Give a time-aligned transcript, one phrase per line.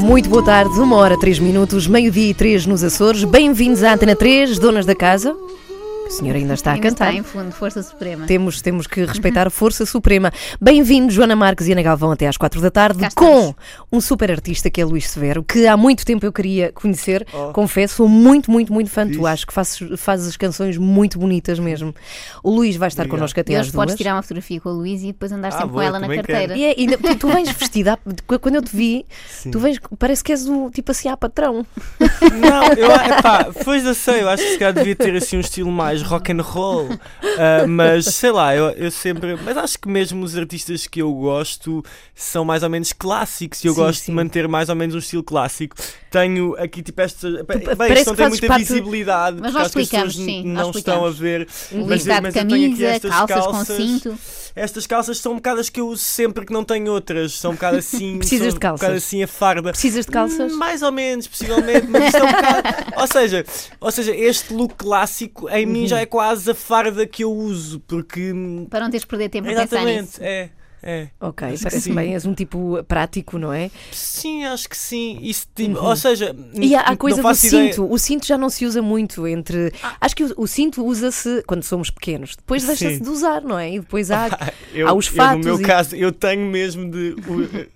[0.00, 3.24] Muito boa tarde, uma hora, três minutos, meio-dia e três nos Açores.
[3.24, 5.36] Bem-vindos à Antena 3, donas da casa.
[6.08, 7.08] O senhor ainda está a Ainda cantar.
[7.10, 8.26] Está em fundo, Força Suprema.
[8.26, 10.32] Temos, temos que respeitar a Força Suprema.
[10.58, 13.54] Bem-vindos, Joana Marques e Ana Galvão, até às quatro da tarde, Cá com estamos.
[13.92, 17.26] um super artista que é Luís Severo, que há muito tempo eu queria conhecer.
[17.32, 17.52] Oh.
[17.52, 19.26] Confesso, sou muito, muito, muito fã tu.
[19.26, 21.94] Acho que fazes, fazes canções muito bonitas mesmo.
[22.42, 23.18] O Luís vai estar Obrigado.
[23.18, 23.84] connosco até E às hoje duas.
[23.84, 25.98] podes tirar uma fotografia com a Luísa e depois andar Ah, sempre com boa, ela
[26.00, 26.56] na carteira.
[26.56, 27.98] E é, tu, tu vens vestida,
[28.40, 29.50] quando eu te vi, Sim.
[29.50, 31.66] tu vens, parece que és o tipo assim, a patrão.
[32.00, 35.40] Não, eu, epá, pois eu sei, eu acho que se calhar devia ter assim um
[35.40, 36.88] estilo mais rock and roll.
[37.38, 39.36] Ah, mas sei lá, eu, eu sempre.
[39.44, 41.84] Mas acho que mesmo os artistas que eu gosto
[42.14, 44.12] são mais ou menos clássicos e eu Sim, gosto sim.
[44.12, 45.76] de manter mais ou menos um estilo clássico.
[46.10, 47.28] Tenho aqui tipo esta.
[47.44, 51.10] Bem, isto não tem muita visibilidade, Mas nós as explicamos, pessoas sim, não estão a
[51.10, 51.46] ver.
[51.70, 53.76] Luís Mas, mas eu tenho aqui camisa, estas calças, com calças.
[53.76, 54.18] cinto.
[54.56, 57.32] Estas calças são um bocado as que eu uso sempre que não tenho outras.
[57.38, 58.16] São um bocado assim.
[58.18, 58.96] Precisas de Um bocado calças?
[59.04, 59.70] assim a farda.
[59.70, 60.52] Precisas de calças?
[60.52, 62.68] Hum, Mais ou menos, possivelmente, mas isto é um bocado.
[63.00, 63.44] Ou seja,
[63.80, 67.80] ou seja, este look clássico em mim já é quase a farda que eu uso,
[67.86, 68.32] porque.
[68.32, 70.18] hum, Para não teres de perder tempo a pensar Exatamente, nisso.
[70.22, 70.50] é.
[70.82, 71.08] É.
[71.20, 73.70] Ok, parece bem, és um tipo prático, não é?
[73.92, 75.18] Sim, acho que sim.
[75.22, 76.62] Isso, tipo, Ou seja, Uhum.
[76.62, 77.34] E há a não coisa do ideia-
[77.72, 77.90] cinto.
[77.92, 79.72] O cinto já não se usa muito entre.
[80.00, 82.36] Acho que o, o cinto usa-se quando somos pequenos.
[82.36, 83.74] Depois deixa-se de usar, não é?
[83.74, 84.28] E depois há.
[84.72, 87.16] Eu, Há os eu, fatos no meu e- caso, eu tenho mesmo de,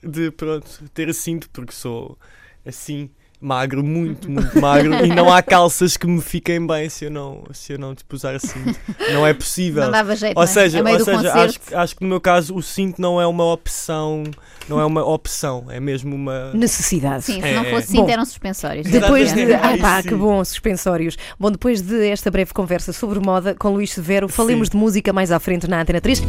[0.02, 2.16] de pronto, ter cinto, porque sou
[2.64, 3.10] assim,
[3.42, 7.42] magro, muito, muito magro, e não há calças que me fiquem bem se eu não,
[7.52, 8.78] se eu não tipo, usar cinto.
[9.12, 9.82] Não é possível.
[9.84, 10.52] Não dava jeito, Ou não é?
[10.52, 13.26] seja, meio ou seja acho, que- acho que no meu caso o cinto não é
[13.26, 14.22] uma opção,
[14.68, 16.52] não é uma opção, é mesmo uma.
[16.52, 17.24] Necessidade.
[17.24, 17.70] Sim, se É, não é.
[17.70, 18.86] fosse cinto, Bom, eram suspensórios.
[18.86, 19.52] Depois de.
[19.54, 21.16] Ah, pá, que bom, suspensórios.
[21.38, 24.72] Bom, depois de esta breve conversa sobre moda com Luís Severo, falemos Sim.
[24.72, 26.22] de música mais à frente na Antena 3.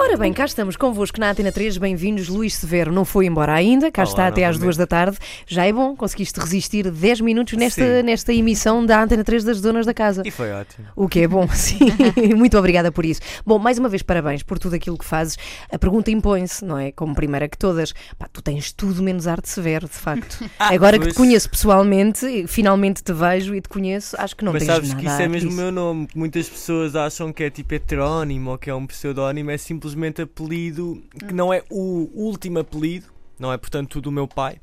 [0.00, 2.28] Ora bem, cá estamos convosco na Antena 3, bem-vindos.
[2.28, 5.18] Luís Severo não foi embora ainda, cá Olá, está até às duas da tarde.
[5.44, 8.02] Já é bom, conseguiste resistir 10 minutos nesta, Sim.
[8.04, 10.22] nesta emissão da Antena 3 das Donas da Casa.
[10.24, 10.86] E foi ótimo.
[10.94, 11.78] O que é bom, sim.
[12.36, 13.20] Muito obrigada por isso.
[13.44, 15.36] Bom, mais uma vez, parabéns por tudo aquilo que fazes.
[15.70, 16.92] A pergunta impõe-se, não é?
[16.92, 17.92] Como primeira que todas.
[18.16, 20.48] Pá, tu tens tudo menos arte severo, de facto.
[20.60, 24.62] Agora que te conheço pessoalmente, finalmente te vejo e te conheço, acho que não Mas
[24.62, 26.06] tens sabes nada que isso é mesmo o meu nome.
[26.14, 31.02] Muitas pessoas acham que é tipo heterónimo ou que é um pseudónimo, é simplesmente apelido
[31.26, 33.06] que não é o último apelido,
[33.38, 34.60] não é portanto do meu pai,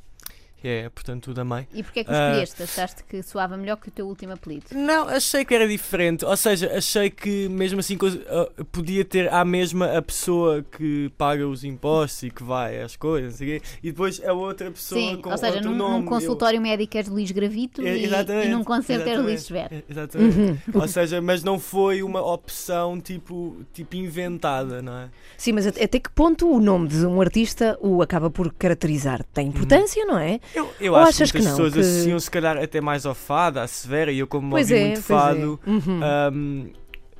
[0.65, 1.67] que é portanto tudo da mãe.
[1.71, 2.63] E porquê é que o escolheste?
[2.63, 4.65] Achaste que soava melhor que o teu último apelido?
[4.73, 6.25] Não, achei que era diferente.
[6.25, 7.95] Ou seja, achei que mesmo assim
[8.27, 12.95] ah, podia ter à mesma a pessoa que paga os impostos e que vai às
[12.95, 15.69] coisas, não sei o quê, e depois a outra pessoa Sim, com ou seja, outro
[15.69, 15.99] num, nome.
[15.99, 19.41] num consultório médico és Luís Gravito Eu- e, e num concerto és Luís.
[19.43, 19.75] Severo.
[19.75, 20.39] É, Exatamente.
[20.39, 20.57] Uhum.
[20.81, 25.09] Ou seja, mas não foi uma opção tipo, tipo inventada, não é?
[25.37, 29.23] Sim, mas até até que ponto o nome de um artista o acaba por caracterizar?
[29.31, 30.39] Tem importância, não é?
[30.55, 33.13] Eu, eu Ou acho achas que não, pessoas que- associam se calhar até mais ao
[33.13, 35.01] fado, à severa, e eu como Pois ouvi é, muito é.
[35.01, 35.99] fado, Uhum.
[36.03, 36.67] ahm,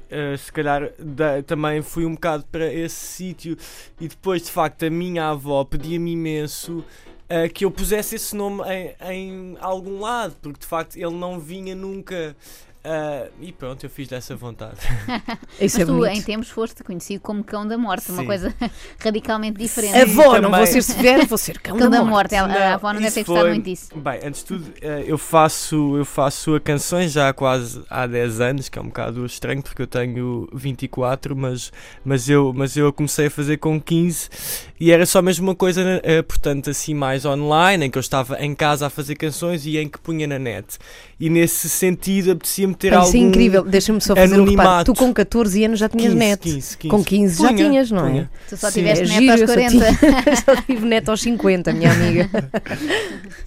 [0.10, 3.58] eh, se calhar da- também fui um bocado para esse sítio
[4.00, 6.84] e depois de facto a minha avó pedia-me imenso
[7.28, 11.40] eh, que eu pusesse esse nome em, em algum lado, porque de facto ele não
[11.40, 12.36] vinha nunca.
[12.86, 14.78] Ah, e pronto, eu fiz dessa vontade.
[15.60, 16.18] Isso Mas é tu, bonito.
[16.18, 18.26] em tempos, foste conhecido como Cão da Morte, uma Sim.
[18.28, 18.54] coisa
[19.04, 19.96] radicalmente diferente.
[19.98, 20.52] Avó, não também.
[20.58, 22.34] vou ser severo, vou ser cão, Cão da da morte.
[22.34, 23.90] Morte, ela- a avó não deve ter gostado foi- muito disso.
[23.96, 28.06] Bem, antes de tudo, eh, eu faço, eu faço a canções já há quase há
[28.08, 31.72] 10 anos, que é um bocado estranho porque eu tenho 24, mas,
[32.04, 34.30] mas, eu, mas eu comecei a fazer com 15
[34.80, 38.40] e era só mesmo uma coisa, eh, portanto, assim mais online, em que eu estava
[38.44, 40.78] em casa a fazer canções e em que punha na net.
[41.20, 43.08] E nesse sentido apetecia-me ter Pá, algum...
[43.10, 44.86] Isso é incrível, deixa-me só fazer um reparo.
[44.86, 46.42] Tu com 14 anos já tinhas 15, net.
[46.44, 46.90] 15, 15.
[46.90, 48.10] Com 15 já Punha, tinhas, não é?
[48.12, 48.30] punha.
[48.50, 48.80] Tu só Sim.
[48.80, 49.72] tiveste É neto giro, aos eu só 40.
[49.72, 52.30] tive- Só tive neto aos 50, minha amiga.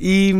[0.00, 0.32] E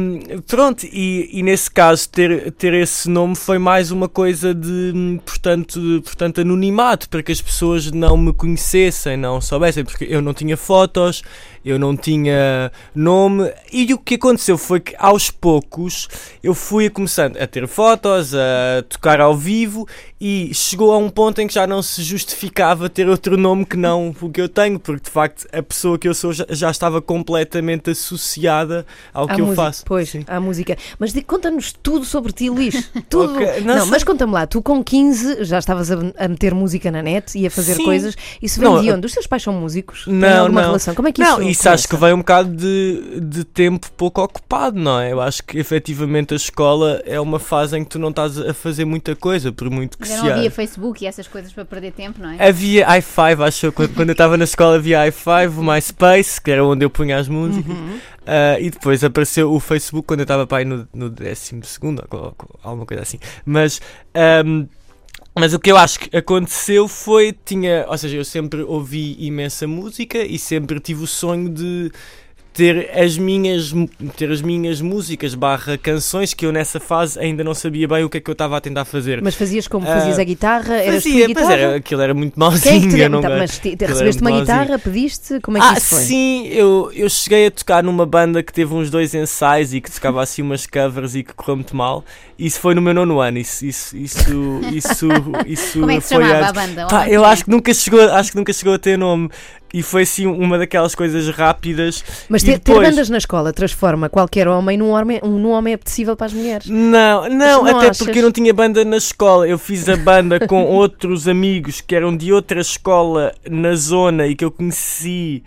[0.47, 5.81] pronto, e, e nesse caso ter, ter esse nome foi mais uma coisa de, portanto,
[5.81, 10.33] de- portanto, anonimato, para que as pessoas não me conhecessem, não soubessem, porque eu não
[10.33, 11.23] tinha fotos,
[11.65, 16.09] eu não tinha nome, e o que aconteceu foi que aos poucos
[16.43, 19.87] eu fui começando a ter fotos, a tocar ao vivo,
[20.21, 23.77] e chegou a um ponto em que já não se justificava ter outro nome que
[23.77, 26.71] não o que eu tenho, porque de facto a pessoa que eu sou já, já
[26.71, 29.85] estava completamente associada ao À que eu música, faço.
[29.87, 30.25] Pois, Sim.
[30.27, 30.77] à música.
[30.99, 32.91] Mas conta-nos tudo sobre ti, Luís.
[33.09, 33.35] Tudo.
[33.35, 36.91] Ok, Não, não mas conta-me lá, tu com 15 já estavas a, a meter música
[36.91, 37.85] na net e a fazer Sim.
[37.85, 38.17] coisas.
[38.43, 39.07] Isso vem Não, de eu- onde?
[39.07, 40.05] Os teus pais são músicos?
[40.07, 40.69] Não, alguma não.
[40.69, 40.95] relação?
[40.95, 42.07] Como é que não, isso isso acho que começa?
[42.07, 45.13] vem um bocado de, de tempo pouco ocupado, não é?
[45.13, 48.53] Eu acho que efetivamente a escola é uma fase em que tu não estás a
[48.55, 51.93] fazer muita coisa, por muito que Ainda não havia Facebook e essas coisas para perder
[51.93, 52.49] tempo, não é?
[52.49, 56.65] Havia i5, acho eu, quando, eu estava na escola havia i5, o MySpace, que era
[56.65, 57.99] onde eu punha as músicas, Uhum.
[58.27, 62.05] ah, e depois apareceu o Facebook quando eu estava para aí no, no 12 segundo,
[62.63, 63.19] alguma coisa assim.
[63.45, 63.81] Mas,
[64.15, 64.67] ahm,
[65.35, 69.67] mas o que eu acho que aconteceu foi, tinha, ou seja, eu sempre ouvi imensa
[69.69, 71.93] música e sempre tive o sonho de
[72.53, 73.73] ter as minhas
[74.17, 78.11] ter as minhas músicas barra canções que eu nessa fase ainda não sabia bem o
[78.11, 79.23] que é que eu estava a tentar fazer.
[79.23, 79.87] Mas fazias como?
[79.87, 80.75] Ah, Fazias a guitarra?
[80.77, 81.53] Eras tu a Fazia, pois guitarra?
[81.55, 83.21] era, aquilo era muito Quem é que te não.
[83.23, 85.41] Mas te- te- Aquilo era recebeste uma guitarra, pediste?
[85.41, 85.99] Como é que Ah, isso foi?
[86.01, 89.91] sim, eu, eu cheguei a tocar numa banda que teve uns dois ensaios e que
[89.91, 92.05] tocava assim umas covers e que correu muito mal.
[92.39, 93.39] Isso foi no meu nono ano.
[93.39, 95.09] Isso, isso, isso, isso,
[95.47, 96.87] isso Como é que se foi chamava a banda?
[96.87, 99.29] Pá, eu acho que nunca chegou, acho que nunca chegou a ter nome.
[99.73, 102.03] E foi assim uma daquelas coisas rápidas.
[102.29, 105.75] Mas ter, ter depois- bandas na escola transforma qualquer homem num homem, um, num homem
[105.75, 106.67] apetecível para as mulheres.
[106.67, 107.99] Não, não, não até achas?
[107.99, 109.47] porque eu não tinha banda na escola.
[109.47, 114.35] Eu fiz a banda com outros amigos que eram de outra escola na zona e
[114.35, 115.43] que eu conheci,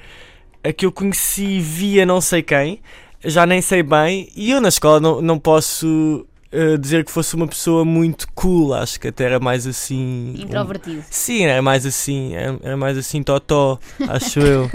[0.64, 2.80] a que eu conheci via não sei quem,
[3.26, 4.30] já nem sei bem.
[4.36, 8.74] E eu na escola não, não posso eh, dizer que fosse uma pessoa muito cool,
[8.74, 10.34] acho que até era mais assim.
[10.38, 11.04] um- Introvertido.
[11.10, 14.70] Sim, era mais assim, era, era mais assim totó, acho eu.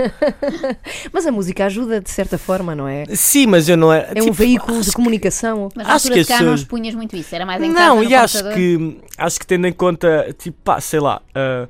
[1.13, 3.05] Mas a música ajuda de certa forma, não é?
[3.15, 4.09] Sim, mas eu não era.
[4.15, 5.69] É um tipo, veículo acho de comunicação.
[5.75, 7.73] Mas na Acho altura que de cá as não expunhas muito isso, era mais em
[7.73, 8.59] casa Não, no e acho computador.
[8.59, 11.69] que, acho que tendo em conta, tipo, pá, sei lá, ah,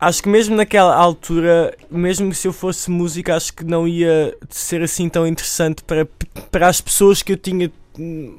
[0.00, 4.82] acho que mesmo naquela altura, mesmo se eu fosse música, acho que não ia ser
[4.82, 6.06] assim tão interessante para,
[6.50, 8.38] para as pessoas que eu tinha hum,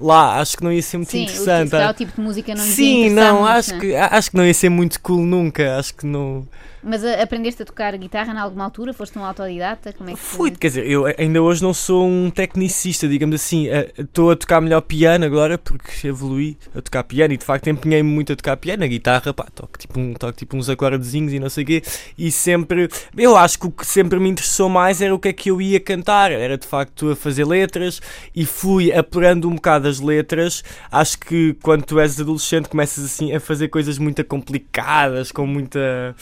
[0.00, 0.40] lá.
[0.40, 1.70] Acho que não ia ser muito Sim, interessante.
[1.70, 3.80] calhar o tipo de música não Sim, não, acho né?
[3.80, 5.78] que, acho que não ia ser muito cool nunca.
[5.78, 6.46] Acho que não.
[6.82, 8.92] Mas a- aprendeste a tocar guitarra em alguma altura?
[8.94, 9.92] Foste um autodidata?
[9.92, 13.68] Como é que Fui, quer dizer, eu ainda hoje não sou um tecnicista, digamos assim.
[13.68, 17.68] Eh, Estou a tocar melhor piano agora porque evolui a tocar piano e de facto
[17.68, 18.82] empenhei-me muito a tocar piano.
[18.82, 21.82] A guitarra, pá, toco tipo, um, toco tipo uns acordezinhos e não sei o quê.
[22.16, 25.32] E sempre, eu acho que o que sempre me interessou mais era o que é
[25.32, 26.32] que eu ia cantar.
[26.32, 28.00] Era de facto a fazer letras
[28.34, 30.64] e fui apurando um bocado as letras.
[30.90, 36.14] Acho que quando tu és adolescente começas assim a fazer coisas muito complicadas, com muita.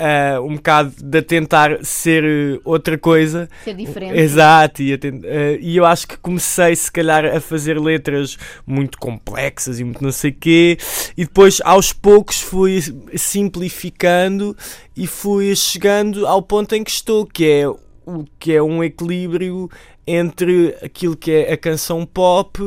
[0.00, 4.18] Ah, um bocado de tentar ser eh, outra coisa ser diferente?
[4.18, 8.36] Exato, e, a ten- eh, e eu acho que comecei se calhar a fazer letras
[8.66, 10.78] muito complexas e muito não sei quê,
[11.16, 12.80] e depois aos poucos fui
[13.14, 14.56] simplificando
[14.96, 19.68] e fui chegando ao ponto em que estou, que é o que é um equilíbrio
[20.06, 22.58] entre aquilo que é a canção pop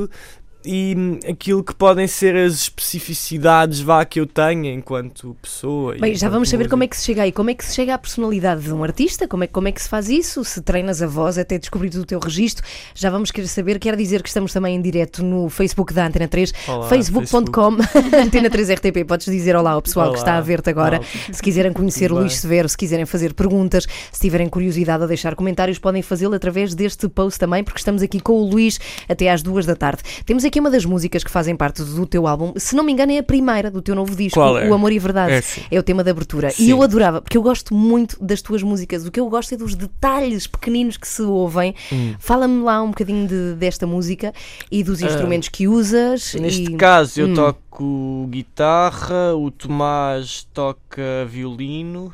[0.66, 5.96] e hum, aquilo que podem ser as especificidades vá que eu tenho enquanto pessoa.
[6.00, 6.72] Bem, já vamos saber músico.
[6.72, 7.32] como é que se chega aí.
[7.32, 9.28] Como é que se chega à personalidade de um artista?
[9.28, 10.44] Como é, como é que se faz isso?
[10.44, 12.66] Se treinas a voz até descobrir o teu registro?
[12.96, 13.80] Já vamos querer saber.
[13.80, 17.78] Quero dizer que estamos também em direto no Facebook da Antena 3, Olá, facebook.com,
[18.24, 19.06] Antena 3 RTP.
[19.08, 21.00] Podes dizer olá ao pessoal que Olá, está a ver-te agora.
[21.00, 21.34] malta.
[21.34, 22.34] Se quiserem conhecer o Luís.
[22.38, 27.08] Severo, se quiserem fazer perguntas, se tiverem curiosidade a deixar comentários, podem fazê-lo através deste
[27.08, 30.02] post também, porque estamos aqui com o Luís até às duas da tarde.
[30.26, 33.12] Temos aqui uma das músicas que fazem parte do teu álbum, se não me engano,
[33.12, 34.68] é a primeira do teu novo disco, Qual é?
[34.70, 35.34] O Amor e Verdade.
[35.34, 35.62] É, sim.
[35.72, 36.50] É o tema de abertura.
[36.50, 36.72] E Sim.
[36.72, 39.06] eu adorava, porque eu gosto muito das tuas músicas.
[39.06, 41.74] O que eu gosto é dos detalhes pequeninos que se ouvem.
[41.92, 42.16] Hum.
[42.20, 44.34] Fala-me lá um bocadinho de- desta música
[44.72, 46.34] e dos instrumentos que usas.
[46.38, 46.76] Ah, Neste e...
[46.76, 47.34] caso eu Hum.
[47.34, 52.14] toco guitarra, o Tomás toca violino.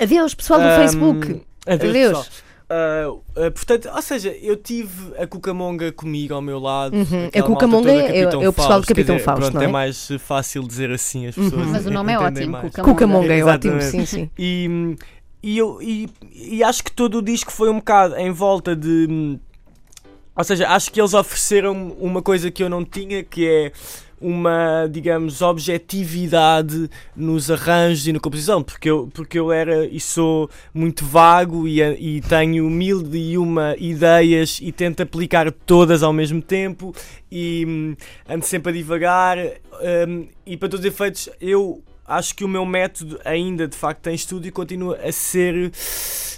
[0.00, 1.42] Adeus, pessoal do Ahm, Facebook.
[1.66, 1.90] Adeus.
[1.90, 2.30] Adeus.
[2.72, 6.94] Ah, ah, portanto, ou seja, eu tive a Cucamonga comigo ao meu lado.
[6.96, 7.28] Uhum.
[7.34, 9.64] A Cucamonga é- é o pessoal do Capitão dizer, Fausto, pronto, não é?
[9.64, 11.66] é mais fácil dizer assim as pessoas.
[11.66, 12.70] Mas o nome é ótimo, mais.
[12.70, 12.92] Cucamonga.
[12.92, 14.30] Cucamonga é ótimo, sim, sim.
[14.38, 14.96] E,
[15.42, 19.36] e, eu, e, e acho que todo o disco foi um bocado em volta de.
[20.36, 23.72] Ou seja, acho que eles ofereceram uma coisa que eu não tinha, que é
[24.20, 30.50] uma, digamos, objetividade nos arranjos e na composição, porque eu, porque eu era e sou
[30.74, 36.42] muito vago e, e tenho mil e uma ideias e tento aplicar todas ao mesmo
[36.42, 36.94] tempo
[37.30, 37.96] e hum,
[38.28, 39.38] ando sempre a divagar
[40.08, 44.08] hum, e para todos os efeitos eu acho que o meu método ainda de facto
[44.08, 45.70] em estúdio e continua a ser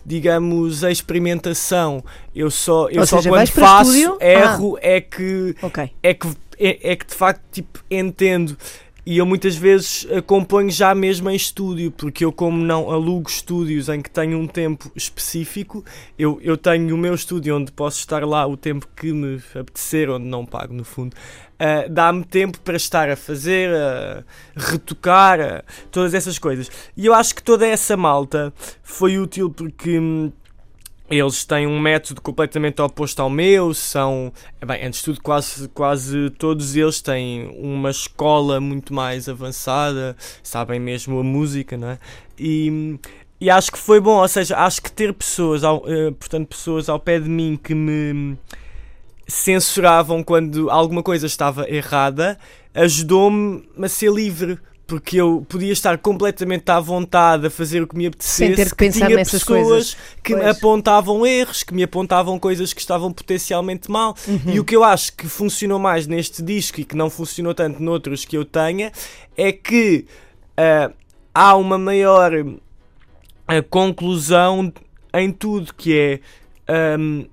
[0.05, 4.19] digamos a experimentação eu só eu Ou só seja, quando faço?
[4.21, 4.25] Ah.
[4.25, 5.91] erro é que Ok.
[6.03, 6.29] é que,
[6.67, 8.57] é, é que de facto tipo, entendo.
[9.05, 13.89] E eu muitas vezes componho já mesmo em estúdio, porque eu, como não alugo estúdios
[13.89, 15.85] em que tenho um tempo específico,
[16.17, 20.09] eu, eu tenho o meu estúdio onde posso estar lá o tempo que me apetecer,
[20.09, 21.17] onde não pago no fundo.
[21.59, 24.23] Ah, Dá-me tempo para estar a fazer, a
[24.55, 26.71] retocar, a- todas essas coisas.
[26.97, 28.53] E eu acho que toda essa malta
[28.85, 29.99] foi útil porque.
[29.99, 30.31] hum,
[31.13, 34.33] eles têm um método completamente oposto ao meu, são,
[34.65, 40.81] bem, antes de tudo, quase, quase todos eles têm uma escola muito mais avançada, sabem
[40.81, 41.99] mesmo a música, não é?
[42.39, 42.99] E,
[43.39, 46.89] e acho que foi bom, ou seja, acho que ter pessoas, ao, uh, portanto, pessoas
[46.89, 48.39] ao pé de mim que me
[49.27, 52.39] censuravam quando alguma coisa estava errada,
[52.75, 54.59] ajudou-me a ser livre
[54.93, 58.37] porque eu podia estar completamente à vontade a fazer o que me apetecesse.
[58.37, 59.97] Sem ter que pensar tinha nessas pessoas coisas.
[60.23, 60.59] que me Pois.
[60.59, 64.15] apontavam erros, que me apontavam coisas que estavam potencialmente mal.
[64.29, 64.53] Uhum.
[64.53, 67.83] E o que eu acho que funcionou mais neste disco e que não funcionou tanto
[67.83, 68.93] noutros que eu tenha
[69.35, 70.05] é que
[70.59, 70.91] ah,
[71.35, 72.31] há uma maior
[73.49, 74.71] ah, conclusão
[75.15, 76.21] em tudo, que é.
[76.71, 77.25] ahm,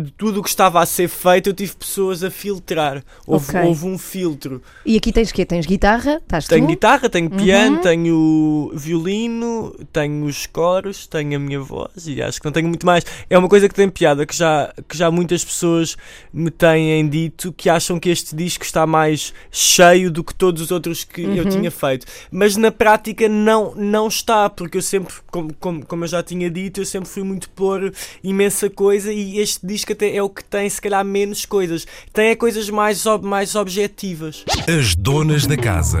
[0.00, 3.02] de tudo o que estava a ser feito, eu tive pessoas a filtrar.
[3.26, 3.60] Houve, Ok.
[3.68, 4.62] houve um filtro.
[4.84, 5.44] E aqui tens quê?
[5.44, 6.14] Tens guitarra?
[6.22, 6.68] Estás Tenho tu?
[6.70, 7.82] guitarra, tenho piano, Uhum.
[7.82, 12.84] tenho violino, tenho os coros, tenho a minha voz e acho que não tenho muito
[12.86, 13.04] mais.
[13.28, 15.96] É uma coisa que tem piada, que já, que já muitas pessoas
[16.32, 20.70] me têm dito que acham que este disco está mais cheio do que todos os
[20.70, 21.48] outros que eu Uhum.
[21.50, 22.06] tinha feito.
[22.30, 26.50] Mas na prática não, não está, porque eu sempre, como, como, como eu já tinha
[26.50, 27.92] dito, eu sempre fui muito pôr
[28.22, 31.86] imensa coisa e este disco até é o que tem se calhar menos coisas.
[32.12, 34.44] Tem é coisas mais, ob- mais objetivas.
[34.68, 36.00] As donas da casa.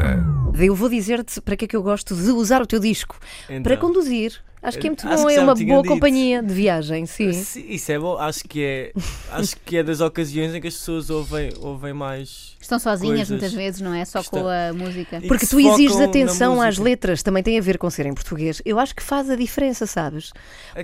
[0.58, 3.18] Eu vou dizer-te para que é que eu gosto de usar o teu disco.
[3.46, 3.76] Para Então.
[3.76, 4.40] conduzir.
[4.62, 5.84] Acho que é muito Acho bom, que é uma boa dito.
[5.88, 7.32] companhia de viagem, sim.
[7.32, 8.92] Sim, Isso é bom, acho que é,
[9.32, 12.56] acho que é das ocasiões em que as pessoas ouvem, ouvem mais.
[12.60, 14.04] Estão sozinhas Coisas muitas vezes, não é?
[14.04, 15.16] Só Estão- com a música.
[15.16, 18.12] E Porque que tu exiges atenção às letras, também tem a ver com ser em
[18.12, 18.60] português.
[18.62, 20.30] Eu acho que faz a diferença, sabes?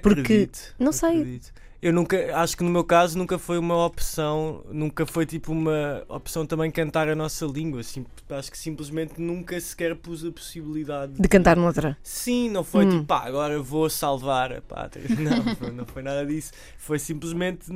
[0.03, 1.11] Porque- Acredito, não sei.
[1.11, 1.53] acredito.
[1.83, 6.03] Eu nunca, acho que no meu caso nunca foi uma opção, nunca foi tipo uma
[6.09, 7.83] opção também cantar a nossa língua.
[7.83, 11.97] Sim, acho que simplesmente nunca sequer pus a possibilidade De cantar noutra.
[12.03, 12.91] Sim, não foi Hum.
[12.91, 15.05] tipo, pá, agora vou salvar a pátria.
[15.17, 16.53] Não, não foi nada disso.
[16.79, 17.67] Foi simplesmente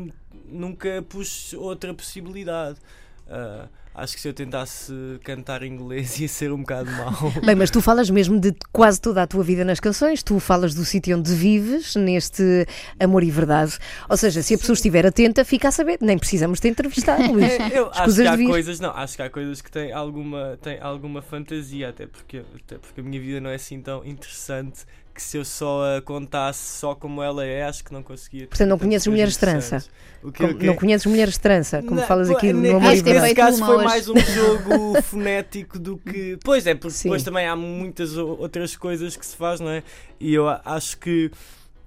[0.47, 2.79] nunca pus outra possibilidade.
[3.29, 4.93] Ah, acho que se eu tentasse
[5.25, 7.33] cantar inglês ia ser um bocado mau.
[7.45, 10.75] Bem, mas tu falas mesmo de quase toda a tua vida nas canções, tu falas
[10.75, 12.67] do sítio onde vives, neste
[12.99, 13.79] amor e verdade.
[14.09, 15.99] Ou seja, se a pessoa estiver atenta, fica a saber.
[16.01, 17.53] Nem precisamos te entrevistar, Luís.
[17.73, 21.23] Eu acho que há coisas, não, acho que há coisas que têm alguma, têm alguma
[21.23, 24.85] fantasia, até porque, até porque a minha vida não é assim tão interessante
[25.21, 28.47] que se eu só a contasse só como ela é, acho que não conseguia.
[28.47, 29.85] Portanto, não conheces mulheres de trança?
[30.23, 30.67] O quê, o quê?
[30.67, 33.25] não conheces mulheres de trança, como Não, falas aqui no amor Acho que é Nesse
[33.27, 33.85] feito caso foi hoje.
[33.85, 36.39] mais um jogo fonético do que.
[36.43, 37.09] Pois é, porque Sim.
[37.11, 39.83] depois também há muitas outras coisas que se faz, não é?
[40.19, 41.31] E eu acho que.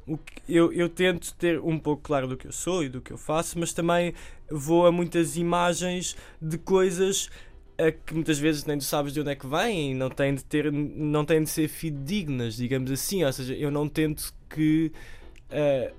[0.06, 3.00] O que eu, eu tento ter um pouco claro do que eu sou e do
[3.02, 4.14] que eu faço, mas também
[4.52, 7.30] vou a muitas imagens de coisas
[7.78, 10.36] a que muitas vezes nem tu sabes de onde é que vêm e não têm
[10.36, 14.92] de ter não têm de ser fidedignas, digamos assim, ou seja, eu não tento que
[15.50, 15.94] eh,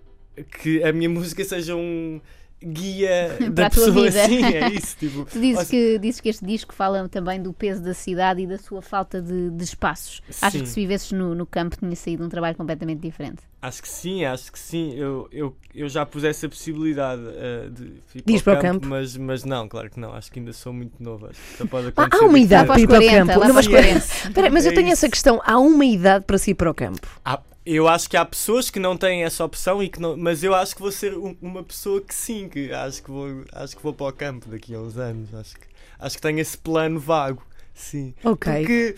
[0.60, 2.20] que a minha música seja um
[2.62, 6.74] guia da pessoa assim, é isso, tipo, Tu dizes ou que, dizes que este disco
[6.74, 10.22] fala também do peso da cidade e da sua falta de, de espaços.
[10.40, 10.62] Acho Sim.
[10.62, 13.42] que se vivesses no, no campo tinha saído um trabalho completamente diferente.
[13.64, 14.92] Acho que sim, acho que sim.
[14.94, 18.86] Eu, eu, eu já pus essa possibilidade eh, de ir Diz para o campo.
[18.86, 20.12] Mas, mas não, claro que não.
[20.12, 22.86] Acho que ainda sou muito que só pode Ah, acontecer há uma idade para ir
[22.86, 23.40] para o 40, campo.
[23.40, 24.28] lá Não, mas para os espera, 40.
[24.28, 24.92] espera, mas eu É tenho isso.
[24.92, 25.40] essa questão.
[25.46, 27.08] Há uma idade para se ir para o campo.
[27.24, 30.44] Há- eu acho que há pessoas que não têm essa opção e que não, mas
[30.44, 33.74] eu acho que vou ser um- uma pessoa que sim, que acho que vou, acho
[33.74, 35.34] que vou para o campo daqui a uns anos.
[35.34, 35.66] Acho que,
[35.98, 37.42] acho que tenho esse plano vago.
[37.72, 38.12] Sim.
[38.22, 38.52] Ok.
[38.58, 38.94] Porque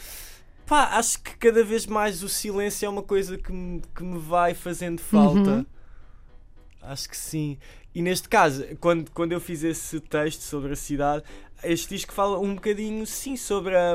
[0.67, 4.19] pá, acho que cada vez mais o silêncio é uma coisa que me, que me
[4.19, 5.51] vai fazendo falta.
[5.51, 5.67] Uhum.
[6.83, 7.59] Acho que sim.
[7.95, 11.25] E neste caso, quando, quando eu fiz esse texto sobre a cidade,
[11.65, 13.95] este disco fala um bocadinho, sim, sobre a.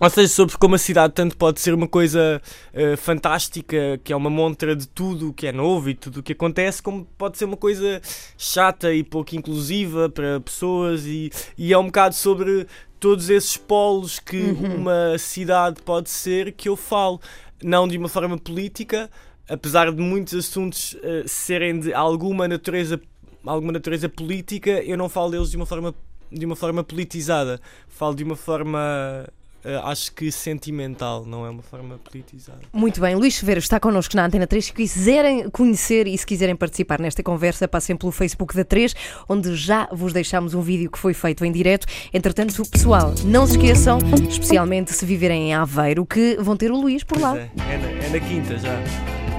[0.00, 2.42] Ou seja, sobre como a cidade tanto pode ser uma coisa
[2.72, 6.22] eh, fantástica, que é uma montra de tudo o que é novo e tudo o
[6.22, 8.00] que acontece, como pode ser uma coisa
[8.36, 12.66] chata e pouco inclusiva para pessoas, e, e é um bocado sobre
[13.02, 17.20] todos esses polos que uma cidade pode ser que eu falo,
[17.60, 19.10] não de uma forma política,
[19.48, 23.00] apesar de muitos assuntos eh, serem de alguma natureza,
[23.44, 25.92] alguma natureza política, eu não falo deles de uma forma
[26.30, 29.28] de uma forma politizada, falo de uma forma
[29.64, 32.58] eh, acho que sentimental, não é uma forma politizada.
[32.72, 34.66] Muito bem, Luís Severo está connosco na Antena 3.
[34.66, 38.94] Se quiserem conhecer e se quiserem participar nesta conversa, passem pelo Facebook da 3,
[39.28, 41.86] onde já vos deixámos um vídeo que foi feito em direto.
[42.12, 47.04] Entretanto, pessoal, não se esqueçam, especialmente se viverem em Aveiro, que vão ter o Luís
[47.04, 47.38] por lá.
[47.38, 48.78] É, é na, é na quinta já.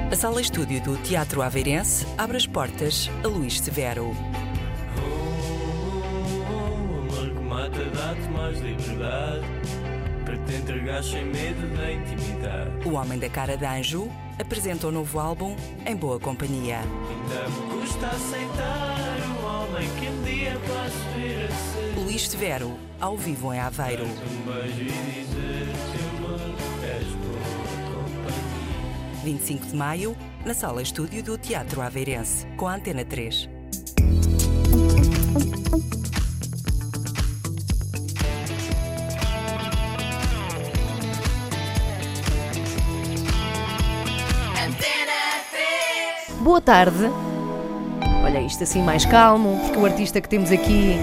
[0.10, 4.16] A sala estúdio do Teatro Aveirense abre as portas a Luís Severo.
[6.48, 9.83] Oh, amor que mata, dá-te mais liberdade
[10.46, 12.88] te entregar sem medo da intimidade.
[12.88, 14.10] O Homem da Cara de Anjo
[14.40, 16.80] apresenta o novo álbum em boa companhia.
[16.80, 22.00] Ainda me custa aceitar o homem que um dia posso vir a ser.
[22.00, 24.06] Luís Severo, ao vivo em Aveiro.
[24.06, 26.40] Um beijo e dizer-te amor,
[26.84, 29.24] és boa companhia.
[29.24, 33.53] 25 de maio, na sala estúdio do Teatro Aveirense, com a Antena 3.
[46.44, 47.06] Boa tarde.
[48.22, 50.96] Olha isto assim mais calmo, porque o artista que temos aqui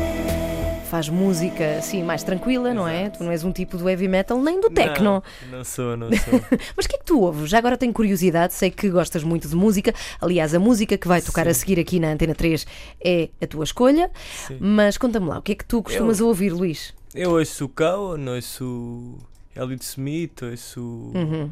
[0.90, 3.09] faz música assim mais tranquila, não é?
[3.09, 5.23] Tu não és um tipo do heavy metal nem do techno.
[5.50, 6.40] Não, não sou, não sou.
[6.76, 7.49] Mas o que é que tu ouves?
[7.49, 9.94] Já agora tenho curiosidade, sei que gostas muito de música.
[10.20, 12.66] Aliás, a música que vai tocar a seguir aqui na Antena 3
[13.02, 14.11] é a tua escolha.
[14.47, 14.59] Sim.
[14.61, 16.92] Mas conta-me lá, o que é que tu costumas ouvir, Luís?
[17.14, 19.16] Eu ouço o Cowan, ouço
[19.56, 20.80] Elliot Smith, ouço.
[21.14, 21.50] Uhum.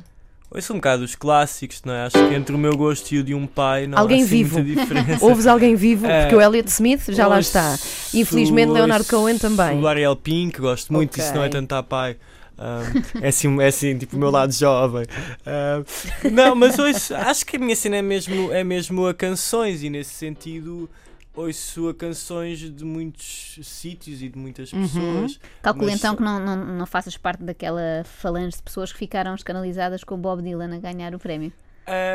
[0.51, 2.05] Ouço um bocado os clássicos, não é?
[2.07, 4.31] Acho que entre o meu gosto e o de um pai não Alguém há assim
[4.37, 4.59] vivo.
[4.63, 5.25] muita diferença.
[5.25, 6.07] Ouves alguém vivo?
[6.09, 6.23] É.
[6.23, 7.79] Porque o Elliot Smith já lá está.
[8.15, 9.79] Infelizmente, Leonardo Cohen também.
[9.79, 11.23] O Ariel Pink, gosto muito, Ok.
[11.23, 12.17] isso não é tanto a pai.
[12.59, 15.05] Um, é, assim, é assim, tipo o meu lado jovem.
[15.47, 19.83] Um, não, mas ouço, acho que a minha cena é mesmo, é mesmo a canções
[19.85, 20.89] e nesse sentido
[21.35, 24.83] ouço canções de muitos sítios e de muitas Uhum.
[24.83, 25.41] pessoas.
[25.63, 29.35] Calculo então só- que não, não, não faças parte daquela falange de pessoas que ficaram
[29.35, 31.53] escanalizadas com o Bob Dylan a ganhar o prémio.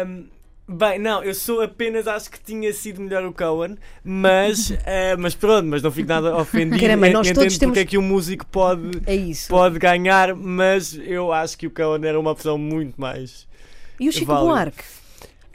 [0.05, 0.27] Um,
[0.67, 5.33] bem, não, eu sou apenas, acho que tinha sido melhor o Cohen, mas, eh, mas
[5.35, 6.79] pronto, mas não fico nada ofendido.
[6.79, 9.15] Caramba, nós Entendo todos porque temos- é que um músico pode, É
[9.47, 13.47] pode ganhar, mas eu acho que o Cohen era uma opção muito mais.
[13.99, 14.47] E o Chico Válido.
[14.47, 14.83] Buarque?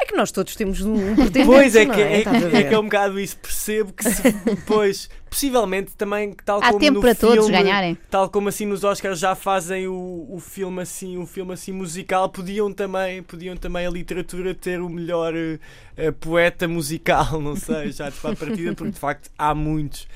[0.00, 2.74] É que nós todos temos um, pretendente, Pois é não que é, é, é que
[2.74, 4.22] é um bocado isso, percebo que se,
[4.66, 7.98] pois, possivelmente também, tal Há como tempo no para todos filme, ganharem.
[8.08, 12.28] Tal como assim nos Oscars já fazem o, o filme assim, um filme assim musical,
[12.28, 18.08] podiam também, podiam também a literatura ter o melhor eh, poeta musical, não sei, já
[18.08, 20.06] de para a partida, porque de facto há muitos.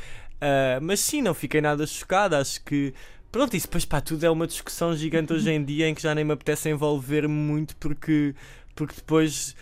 [0.41, 2.93] Ah, mas sim, não fiquei nada chocado, acho que
[3.33, 6.15] Pronto, isso depois pá, tudo é uma discussão gigante hoje em dia em que já
[6.15, 8.35] nem me apetece envolver muito porque,
[8.75, 9.57] porque depois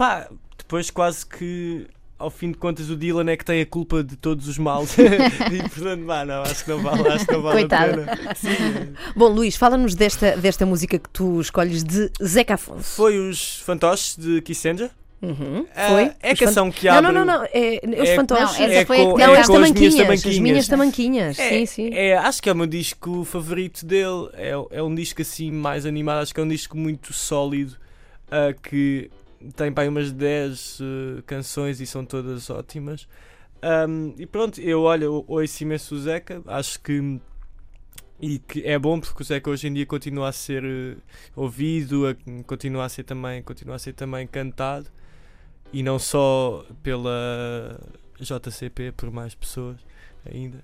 [0.00, 1.86] pá, depois quase que
[2.18, 4.96] ao fim de contas o Dylan é que tem a culpa de todos os males
[4.98, 8.00] e portanto pá, não, acho que não vale, acho que não vale Coitado.
[8.00, 8.34] a pena.
[8.34, 12.96] Sim, Bom, Luís, fala-nos desta, desta música que tu escolhes de Zeca Afonso.
[12.96, 14.90] foi os fantoches de Kissinger.
[15.20, 15.66] Uhum.
[15.76, 16.12] Ah, Foi?
[16.22, 17.12] é a canção que Não, abre.
[17.12, 17.44] não, não, não.
[17.52, 18.58] É, os é- fantoches.
[18.58, 19.94] Não, essa é foi com, é as as minhas tamanquinhas.
[19.94, 20.38] As tamanquinhas.
[20.40, 21.38] minhas tamanquinhas.
[21.38, 21.90] É, Sim, sim.
[21.92, 24.30] é, acho que é o meu disco favorito dele.
[24.32, 26.22] É, é um disco assim mais animado.
[26.22, 27.76] Acho que é um disco muito sólido.
[28.30, 29.10] ah, que
[29.56, 33.08] tem aí umas 10 eh, canções e são todas ótimas.
[33.62, 36.42] Ahm, e pronto, eu olho, ouço imenso o Zeca.
[36.46, 37.20] Acho que.
[38.22, 40.96] E que é bom porque o Zeca hoje em dia continua a ser eh,
[41.34, 44.86] ouvido, a- continua a ser também, continua a ser também cantado
[45.72, 47.80] e não só pela
[48.20, 49.78] JCP, por mais pessoas
[50.30, 50.62] ainda.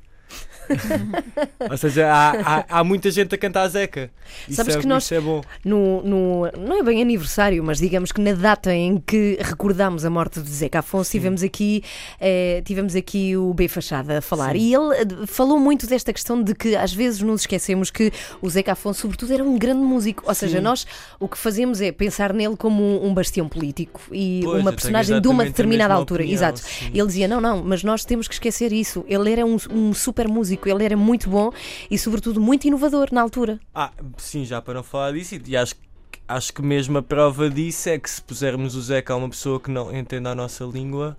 [1.70, 4.10] Ou seja, há, há, há muita gente a cantar a Zeca.
[4.48, 5.40] Isso, Sabes é, que nós- é bom.
[5.64, 10.10] No, no- não é bem aniversário, mas digamos que na data em que recordamos a
[10.10, 11.82] morte de Zeca Afonso, tivemos aqui,
[12.20, 14.52] eh, tivemos aqui o B Fachada a falar.
[14.52, 14.58] Sim.
[14.58, 18.12] E ele eh, falou muito desta questão de que às vezes nos esquecemos que
[18.42, 20.24] o Zeca Afonso, sobretudo, era um grande músico.
[20.26, 20.64] Ou seja, Sim.
[20.64, 20.86] nós
[21.20, 25.28] o que fazemos é pensar nele como um, bastião político e Pois, uma personagem de
[25.28, 26.22] uma determinada altura.
[26.22, 26.62] opinião, Exato.
[26.92, 29.04] Ele dizia: não, não, mas nós temos que esquecer isso.
[29.08, 31.52] Ele era um, um super músico, ele era muito bom
[31.90, 33.60] e, sobretudo, muito inovador na altura.
[33.74, 35.80] Ah, sim, já para não falar disso, e- acho, que-
[36.26, 39.60] acho que mesmo a prova disso é que se pusermos o Zeca a uma pessoa
[39.60, 41.16] que não entenda a nossa língua,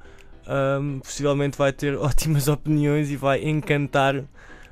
[0.47, 4.23] ahm, possivelmente vai ter ótimas opiniões e vai encantar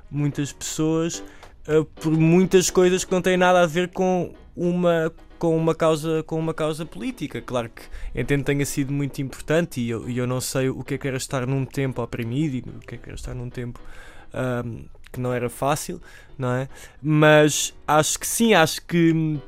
[0.09, 1.23] muitas pessoas
[1.67, 6.23] ah, por muitas coisas que não têm nada a ver com uma com uma causa
[6.23, 7.81] com uma causa política claro que
[8.17, 11.07] entendo que tenha sido muito importante e eu, eu não sei o que é que
[11.07, 13.79] era estar num tempo oprimido e o que é que era estar num tempo
[14.35, 16.01] ahm, que não era fácil
[16.37, 16.67] não é
[17.01, 19.39] mas acho que sim acho que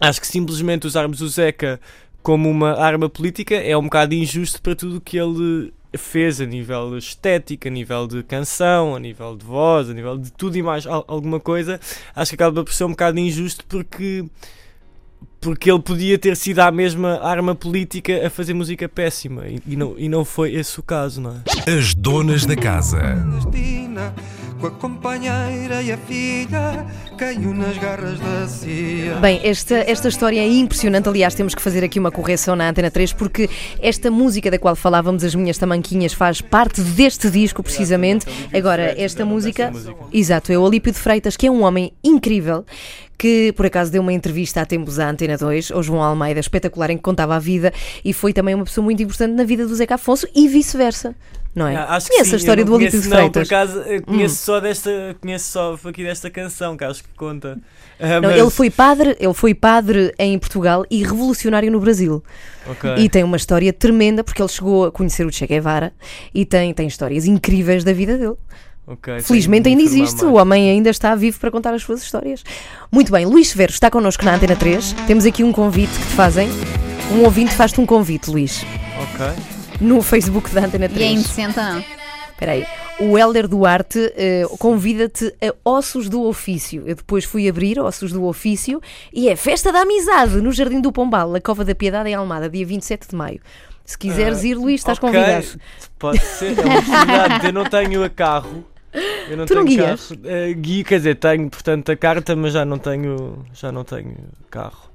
[0.00, 1.80] acho que simplesmente usarmos o Zeca
[2.22, 6.44] como uma arma política é um bocado injusto para tudo o que ele fez a
[6.44, 10.62] nível estético, a nível de canção, a nível de voz, a nível de tudo e
[10.62, 11.80] mais al- alguma coisa.
[12.14, 14.26] Acho que acaba por ser um bocado injusto porque
[15.46, 19.76] porque ele podia ter sido a mesma arma política a fazer música péssima e, e
[19.76, 21.72] não, e não foi esse o caso, não é?
[21.72, 22.98] As donas da casa.
[22.98, 24.12] clandestina,
[24.60, 26.84] com a companheira e a filha,
[27.16, 29.14] caiu nas garras da CIA.
[29.20, 31.08] Bem, esta, esta história é impressionante.
[31.08, 33.48] Aliás, temos que fazer aqui uma correção na Antena 3, porque
[33.80, 38.26] esta música da qual falávamos, As Minhas Tamanquinhas, faz parte deste disco, precisamente.
[38.52, 39.72] Agora, esta música.
[40.12, 42.64] Exato, é o Olímpio de Freitas, que é um homem incrível.
[43.18, 46.90] Que por acaso deu uma entrevista há tempos à Antena 2, ao João Almeida, espetacular,
[46.90, 47.72] em que contava a vida
[48.04, 51.14] e foi também uma pessoa muito importante na vida do Zeca Afonso e vice-versa.
[51.54, 51.74] Não é?
[51.74, 53.50] Ah, Acho sim, a história do Olímpio de conheço, Não, por Freitas?
[53.50, 53.80] Hum.
[53.80, 57.58] acaso conheço só desta, conheço só aqui desta canção, que acho que conta.
[57.98, 62.22] Ah, Não, mas- ele, foi padre, ele foi padre em Portugal e revolucionário no Brasil.
[62.68, 62.96] Ok.
[62.98, 65.94] E tem uma história tremenda, porque ele chegou a conhecer o Che Guevara
[66.34, 68.34] e tem, tem histórias incríveis da vida dele.
[68.86, 70.32] Ok, tenho Felizmente ainda existe, mais.
[70.32, 72.44] o homem ainda está vivo para contar as suas histórias.
[72.90, 74.92] Muito bem, Luís Severo está connosco na Antena 3.
[75.06, 76.48] Temos aqui um convite que te fazem.
[77.12, 78.64] Um ouvinte faz-te um convite, Luís,
[79.14, 79.26] Ok.
[79.80, 81.12] no Facebook da Antena E é 3.
[81.12, 81.82] indecente não?
[82.32, 82.66] Espera aí.
[82.98, 86.82] O Helder Duarte eh, convida-te a Ossos do Ofício.
[86.86, 88.80] Eu depois fui abrir Ossos do Ofício
[89.12, 92.48] e é Festa da Amizade no Jardim do Pombal, na Cova da Piedade, em Almada,
[92.48, 93.40] dia 27 de maio.
[93.84, 95.46] Se quiseres ir, Luís, estás Ok, convidado.
[95.98, 97.46] Pode ser, é uma possibilidade.
[97.46, 98.64] Eu não tenho a carro.
[99.28, 100.08] Eu não Tu não tenho guias?
[100.08, 100.20] carro.
[100.24, 104.16] Eh, guio, quer dizer, tenho, portanto, a carta, mas já não tenho, já não tenho
[104.50, 104.86] carro.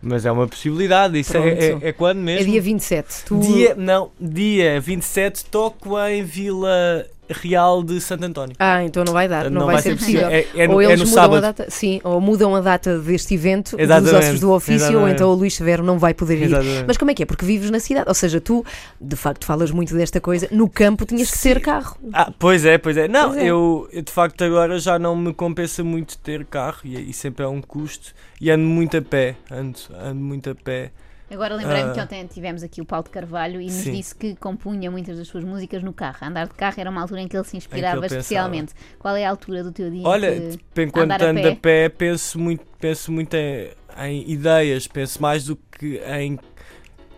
[0.00, 1.18] Mas é uma possibilidade.
[1.18, 2.52] Isso é, é, é quando É mesmo?
[2.52, 3.24] dia 27.
[3.24, 3.40] Tu...
[3.40, 8.54] Dia, não, dia 27 toco em Vila Real de Santo António.
[8.58, 10.22] Ah, então não vai dar, não, Não vai, vai ser ser possível.
[10.28, 10.46] possível.
[10.60, 11.36] É- é ou é eles no mudam sábado.
[11.38, 14.88] a data, sim, ou mudam a data deste evento dos Exatamente, ossos do ofício, ou
[14.90, 15.14] exatamente.
[15.14, 16.44] então o Luís Severo não vai poder ir.
[16.44, 16.84] Exatamente.
[16.86, 17.26] Mas como é que é?
[17.26, 18.64] Porque vives na cidade, ou seja, tu
[19.00, 21.96] de facto falas muito desta coisa, no campo tinhas que ter carro.
[22.12, 23.08] Ah, pois é, pois é.
[23.08, 23.46] Não, Pois é.
[23.46, 27.44] Eu, eu de facto agora já não me compensa muito ter carro e, e sempre
[27.44, 28.12] é um custo.
[28.40, 30.90] E ando muito a pé, ando, ando muito a pé.
[31.30, 31.92] Agora lembrei-me Ah.
[31.92, 33.92] que ontem tivemos aqui o Paulo de Carvalho e nos Sim.
[33.92, 36.16] disse que compunha muitas das suas músicas no carro.
[36.22, 38.20] Andar de carro era uma altura em que ele se inspirava pensava.
[38.20, 38.72] especialmente.
[38.98, 40.06] Qual é a altura do teu dia?
[40.06, 40.34] Olha,
[40.76, 41.48] enquanto andar a ando pé?
[41.50, 46.38] a pé, penso muito, penso muito em, em ideias, penso mais do que em,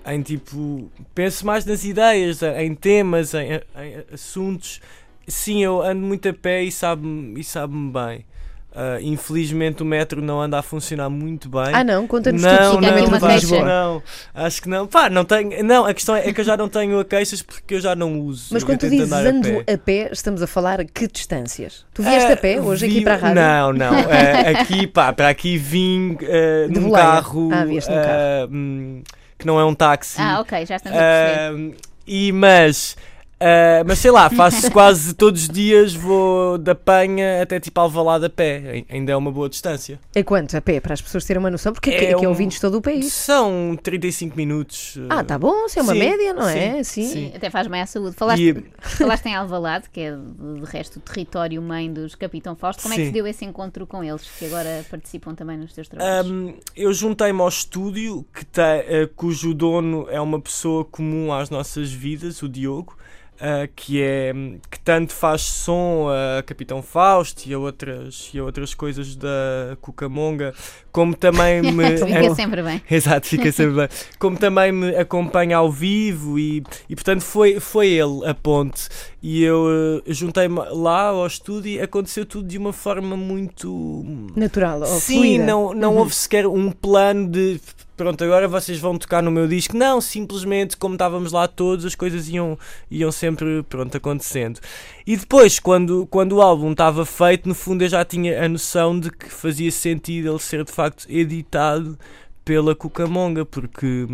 [0.07, 0.91] em tipo.
[1.15, 4.81] Penso mais nas ideias, em temas, em, em assuntos.
[5.29, 8.25] Sim, eu ando muito a pé e sabe-me sabe bem.
[8.73, 11.71] Ah, infelizmente o metro não anda a funcionar muito bem.
[11.73, 13.65] Ah não, conta-nos não, tudo fica sobre aqui o uma queixa.
[13.65, 14.03] Não,
[14.33, 14.87] acho que não.
[14.87, 15.65] Pá, não tenho.
[15.65, 17.97] Não, a questão é, é que eu já não tenho a queixas porque eu já
[17.97, 18.49] não uso.
[18.53, 19.73] Mas Eu quando tu dizes andar a ando pé.
[19.75, 21.85] a pé, estamos a falar que distâncias?
[21.93, 23.35] Tu vieste a pé hoje aqui vi- para a rádio?
[23.43, 23.99] Não, não.
[24.09, 27.05] eh, aqui, pá, para aqui vim De num boleia.
[27.07, 29.03] carro, Ah, num eh, hum,
[29.37, 30.21] que não é um táxi.
[30.21, 31.77] Ah, ok, já estamos a perceber.
[32.07, 32.97] E mas,
[33.41, 38.27] eh, mas sei lá, faço quase todos os dias, vou da Penha até tipo Alvalade
[38.27, 38.63] a pé.
[38.67, 39.99] Ai- Ainda é uma boa distância.
[40.15, 40.79] É quanto a pé?
[40.81, 42.83] Para as pessoas terem uma noção, porque aqui, É aqui um- ouvintes de todo o
[42.83, 43.13] país.
[43.13, 44.99] São 35 minutos.
[45.09, 46.83] Ah, tá bom, se é uma sim, média, não é?
[46.83, 47.13] sim, Sim.
[47.13, 47.33] sim.
[47.35, 48.15] Até faz bem à saúde.
[48.15, 52.83] Falaste, E- falaste em Alvalade, que é de resto o território mãe dos Capitão Fausto.
[52.83, 55.89] Como é que se deu esse encontro com eles, que agora participam também nos teus
[55.89, 56.31] trabalhos?
[56.31, 61.49] Um, eu juntei-me ao estúdio, que tem, eh, cujo dono é uma pessoa comum às
[61.51, 62.97] nossas vidas, o Diogo,
[63.43, 64.35] eh, que, é,
[64.71, 69.79] que tanto faz som a Capitão Fausto e a outras, e a outras coisas da
[69.81, 70.53] Cucamonga,
[70.93, 71.97] como também me.
[71.97, 72.83] Fica sempre bem.
[72.91, 73.89] Exato, fica sempre bem.
[74.19, 78.89] Como também me acompanha ao vivo e, e portanto foi, foi ele a ponte.
[79.23, 84.05] E eu eh, juntei-me lá ao estúdio e aconteceu tudo de uma forma muito
[84.37, 85.47] Natural, ou Sim, fluida.
[85.47, 87.59] não, não houve sequer um plano de
[88.01, 89.77] pronto, agora vocês vão tocar no meu disco.
[89.77, 92.59] Não, simplesmente como estávamos lá todos, as coisas iam,
[92.91, 94.59] iam sempre pronto, acontecendo.
[95.07, 98.99] E depois, quando, quando o álbum estava feito, no fundo eu já tinha a noção
[98.99, 101.99] de que fazia sentido ele ser de facto editado
[102.43, 104.07] pela Cucamonga, porque.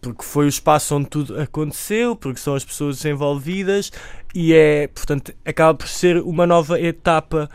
[0.00, 3.90] Porque foi o espaço onde tudo aconteceu, porque são as pessoas envolvidas
[4.34, 7.48] e é, portanto, acaba por ser uma nova etapa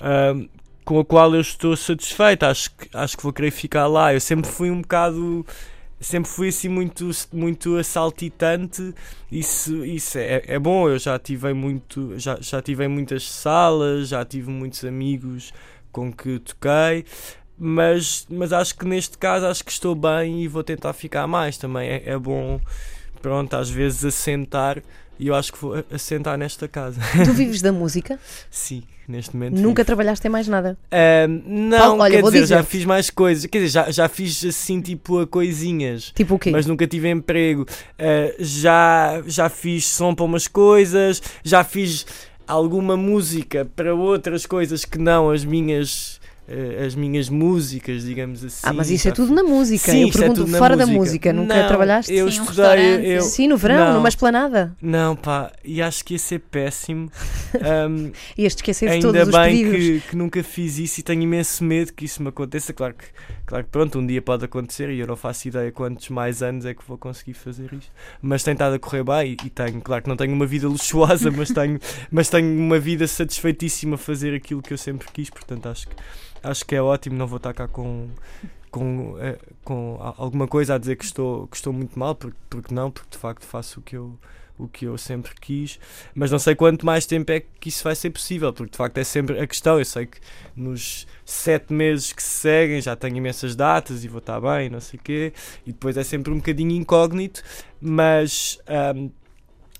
[0.00, 0.48] ahm,
[0.88, 2.44] com a qual eu estou satisfeito.
[2.44, 4.14] Acho que, acho que vou querer ficar lá.
[4.14, 5.44] Eu sempre fui um bocado.
[6.00, 8.94] Sempre fui assim muito, muito assaltitante.
[9.30, 10.88] Isso, isso é, é bom.
[10.88, 15.52] Eu já tive, muito, já, já tive muitas salas, já tive muitos amigos
[15.92, 17.04] com que toquei.
[17.58, 21.58] Mas, mas acho que neste caso acho que estou bem e vou tentar ficar mais
[21.58, 21.86] também.
[21.86, 22.58] É, é bom,
[23.20, 24.82] pronto, às vezes assentar
[25.18, 27.00] e eu acho que vou assentar nesta casa.
[27.24, 28.18] Tu vives da música?
[28.50, 29.54] Sim, neste momento.
[29.54, 29.86] Nunca vivo.
[29.86, 30.78] trabalhaste em mais nada?
[30.90, 33.46] Ahm, não, olha, quer vou dizer, já fiz mais coisas.
[33.46, 36.12] Quer dizer, já, já fiz assim tipo a coisinhas.
[36.14, 36.50] Tipo o quê?
[36.50, 37.66] Mas nunca tive emprego.
[37.98, 42.06] Ah, já, já fiz som para umas coisas, já fiz
[42.46, 46.17] alguma música para outras coisas que não as minhas
[46.86, 48.60] as minhas músicas, digamos assim.
[48.62, 49.90] Ah, mas isso é já tudo na música.
[49.92, 50.98] Sim, eu é pergunto tudo na fora da música.
[50.98, 51.32] música.
[51.32, 52.12] Nunca Não, trabalhaste?
[52.14, 52.64] Eu Sim, um estudei.
[52.64, 53.06] restaurante.
[53.06, 53.94] Eu, Sim, no verão, Não.
[53.94, 54.76] numa esplanada.
[54.80, 57.10] Não, pá, e acho que ia ser péssimo.
[58.36, 60.02] E este esquecer de ainda todos os bem pedidos.
[60.04, 62.72] que, que nunca fiz isso e tenho imenso medo que isso me aconteça.
[62.72, 63.04] Claro que,
[63.46, 66.64] claro que pronto, um dia pode acontecer e eu não faço ideia quantos mais anos
[66.64, 67.90] é que vou conseguir fazer isto.
[68.22, 70.66] Mas tem estado a correr bem e, e tenho, claro que não tenho uma vida
[70.68, 71.78] luxuosa, mas tenho,
[72.10, 75.94] mas tenho uma vida satisfeitíssima a fazer aquilo que eu sempre quis, portanto acho que,
[76.50, 78.08] acho que é ótimo, não vou estar cá com.
[78.70, 82.74] Com, eh, com alguma coisa a dizer que estou, que estou muito mal, porque, porque
[82.74, 84.18] não, porque de facto faço o que eu,
[84.58, 85.80] o que eu sempre quis,
[86.14, 88.98] mas não sei quanto mais tempo é que isso vai ser possível, porque de facto
[88.98, 89.78] é sempre a questão.
[89.78, 90.18] Eu sei que
[90.54, 94.80] nos sete meses que se seguem já tenho imensas datas e vou estar bem, não
[94.80, 95.32] sei o quê,
[95.66, 97.42] e depois é sempre um bocadinho incógnito,
[97.80, 98.58] mas.
[98.66, 99.08] ahm,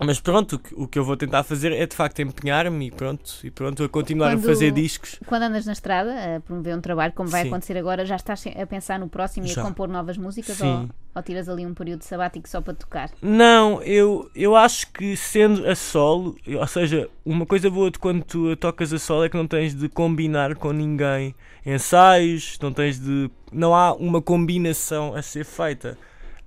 [0.07, 2.91] mas pronto, o que, o que eu vou tentar fazer é de facto empenhar-me e
[2.91, 5.19] pronto, e pronto, a continuar Quando- a fazer discos.
[5.27, 7.49] Quando andas na estrada a promover um trabalho, como vai Sim.
[7.49, 9.61] acontecer agora, já estás a pensar no próximo e Já.
[9.61, 10.57] a compor novas músicas?
[10.57, 10.83] Sim.
[10.83, 13.11] Ou, ou tiras ali um período sabático só para tocar?
[13.21, 18.23] Não, eu, eu acho que sendo a solo, ou seja, uma coisa boa de quando
[18.23, 21.35] tu tocas a solo é que não tens de combinar com ninguém
[21.67, 23.31] ensaios, não tens de.
[23.53, 25.97] não há uma combinação a ser feita.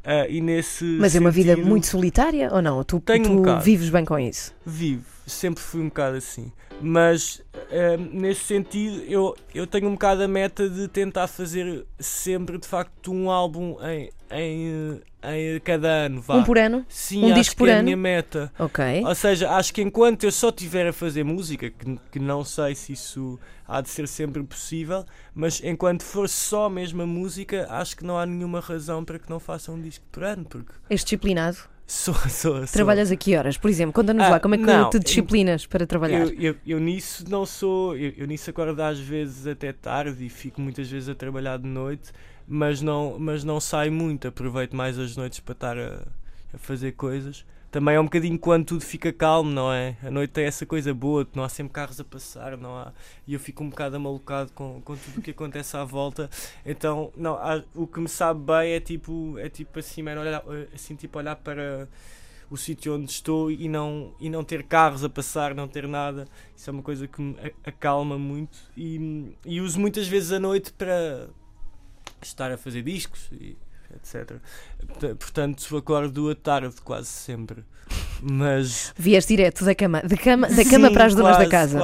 [0.04, 2.84] Ah, e nesse Mas é uma vida muito solitária ou não?
[2.84, 3.64] Tu, um tu bocado.
[3.64, 4.54] vives bem com isso?
[4.66, 6.52] Vivo, sempre fui um bocado assim.
[6.82, 7.42] Mas
[7.72, 12.68] ah, nesse sentido, eu, eu tenho um bocado a meta de tentar fazer sempre de
[12.68, 16.22] facto um álbum em, em, em cada ano.
[16.22, 16.38] Vá.
[16.38, 16.86] Um por ano?
[16.90, 17.84] Sim, um acho disco que por é a ano?
[17.84, 18.52] minha meta.
[18.58, 18.84] Ok.
[19.06, 22.74] Ou seja, acho que enquanto eu só estiver a fazer música, que, que não sei
[22.74, 27.96] se isso há de ser sempre possível, mas enquanto for só a mesma música, acho
[27.96, 31.04] que não há nenhuma razão para que não faça um disco por ano, porque És
[31.04, 31.58] disciplinado?
[31.92, 32.68] Sou, sou, sou.
[32.68, 33.58] Trabalhas a que horas?
[33.58, 36.22] Por exemplo, conta-nos Ah, lá como é que não, te disciplinas para trabalhar.
[36.22, 37.96] Eu, eu, eu nisso não sou.
[37.96, 41.68] Eu, eu nisso acordo às vezes até tarde e fico muitas vezes a trabalhar de
[41.68, 42.12] noite,
[42.48, 44.28] mas não, mas não saio muito.
[44.28, 46.08] Aproveito mais as noites para estar a,
[46.54, 47.46] a fazer coisas.
[47.72, 49.96] Também é um bocadinho quando tudo fica calmo, não é?
[50.04, 52.92] A noite tem essa coisa boa, não há sempre carros a passar, não há.
[53.26, 56.30] E eu fico um bocado amalucado com, com tudo o que acontece à volta.
[56.66, 60.44] Então, não, há- o que me sabe bem é tipo, é tipo assim, mano, olhar,
[60.76, 61.88] assim, tipo olhar para
[62.50, 66.28] o sítio onde estou e não, e não ter carros a passar, não ter nada.
[66.54, 70.74] Isso é uma coisa que me acalma muito e, e uso muitas vezes a noite
[70.74, 71.30] para
[72.22, 73.58] estar a fazer discos e
[73.96, 74.38] etc.
[74.88, 77.64] Porta- Portanto, acordo à tarde quase sempre.
[78.24, 81.78] Mas, Vieste direto da cama, da cama, da cama Sim, para as donas da casa.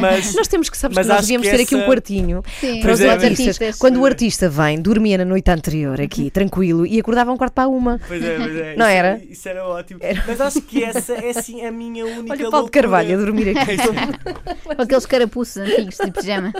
[0.00, 2.80] mas Nós temos que, sabes que nós devíamos que ter aqui um essa- quartinho Sim,
[2.80, 3.78] para os Pois é, mas- artistas.
[3.78, 7.68] Quando o artista vem, dormia na noite anterior aqui, tranquilo, e acordava um quarto para
[7.68, 8.00] uma.
[8.08, 8.76] Pois é, pois é.
[8.76, 9.24] Não isso, era?
[9.30, 10.00] Isso era ótimo.
[10.26, 12.82] Mas acho que essa é assim a minha única Olha o Paulo de loucura.
[12.82, 13.76] Carvalho a dormir aqui.
[14.64, 16.52] Com aqueles carapuços antigos de pijama.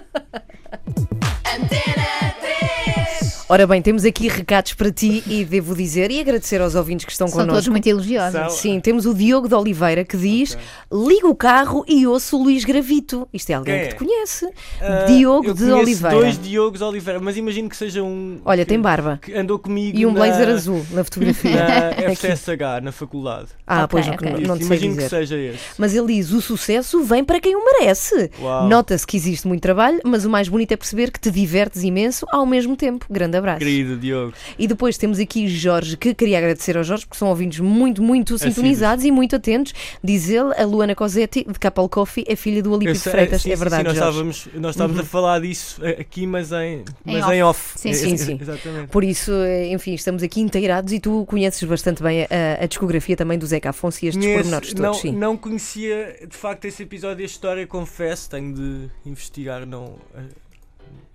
[3.51, 7.13] Ora bem, temos aqui recados para ti e devo dizer e agradecer aos ouvintes que
[7.13, 7.71] estão São todos connosco.
[7.71, 8.33] muito elogiosos.
[8.39, 8.51] São.
[8.51, 10.57] Sim, temos o Diogo de Oliveira que diz:
[10.93, 13.27] liga o carro e ouço o Luís Gravito.
[13.33, 13.97] Isto é alguém Quem que é?
[13.97, 14.51] te conhece.
[14.83, 16.15] Ah, Diogo eu de Oliveira.
[16.17, 18.39] dois Diogos de Oliveira, mas imagino que seja um.
[18.45, 21.57] Olha, que, tem barba que andou comigo e um na, blazer azul na fotografia.
[21.57, 23.49] na FSH, na faculdade.
[23.67, 24.31] Ah, Ok, pois não, ok.
[24.31, 25.59] não, não te sei imagino que seja esse.
[25.79, 28.31] Mas ele diz: o sucesso vem para quem o merece.
[28.69, 32.27] Nota-se que existe muito trabalho, mas o mais bonito é perceber que te divertes imenso
[32.31, 33.07] ao mesmo tempo.
[33.09, 33.59] Grande abraço.
[33.59, 34.33] Querido Diogo.
[34.59, 38.37] E depois temos aqui Jorge, que queria agradecer ao Jorge, porque são ouvintes muito, muito
[38.39, 39.73] sintonizados e muito atentos.
[40.03, 43.43] Diz ele, a Luana Cosetti, de Capel Coffee, é filha do de sei- Freitas.
[43.43, 44.11] sim, é verdade, sim, nós Jorge.
[44.11, 47.33] estávamos, nós estávamos a falar disso eh, aqui, mas em, mas off.
[47.35, 47.73] em off.
[47.79, 48.39] Sim, Eh, sim, eh, sim.
[48.41, 48.89] Exatamente.
[48.89, 53.17] Por isso, eh, enfim, estamos aqui inteirados e tu conheces bastante bem a, a discografia
[53.17, 55.13] também do Zeca Afonso e estes Conheço- pormenores todos, não, sim.
[55.13, 59.95] não conhecia de facto esse episódio e a história, confesso, tenho de investigar, não.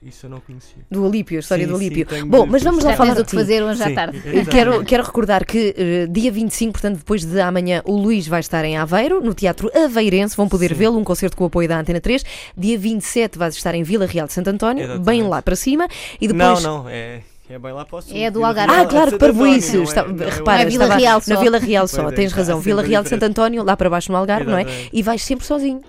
[0.06, 0.84] Isso eu não conhecia.
[0.92, 2.06] Do Alípio, a história Sim, do sim, Alípio.
[2.06, 4.22] tenho Bom, mas vamos lá falar tens o de que fazer hoje à Sim, tarde.
[4.52, 8.66] Quero, quero recordar que eh, dia 25, portanto, depois de amanhã, o Luís vai estar
[8.66, 10.36] em Aveiro, no Teatro Aveirense.
[10.36, 10.76] Vão poder Sim.
[10.76, 12.24] vê-lo, um concerto com o apoio da Antena 3.
[12.58, 15.06] Dia 27 vais estar em Vila Real de Santo António, Exatamente.
[15.06, 15.88] bem lá para cima.
[16.20, 16.62] E depois.
[16.62, 18.12] Não, não, é, é bem lá para o sul.
[18.18, 18.74] É do Algarve.
[18.74, 21.42] Ah, claro, não é- Está- não é repara, É Vila estava Real na só.
[21.42, 22.60] Vila Real só, é, tens razão.
[22.60, 23.24] Vila Real de Santo.
[23.24, 24.66] António, lá para baixo no Algarve, não é?
[24.92, 25.82] E vais sempre sozinho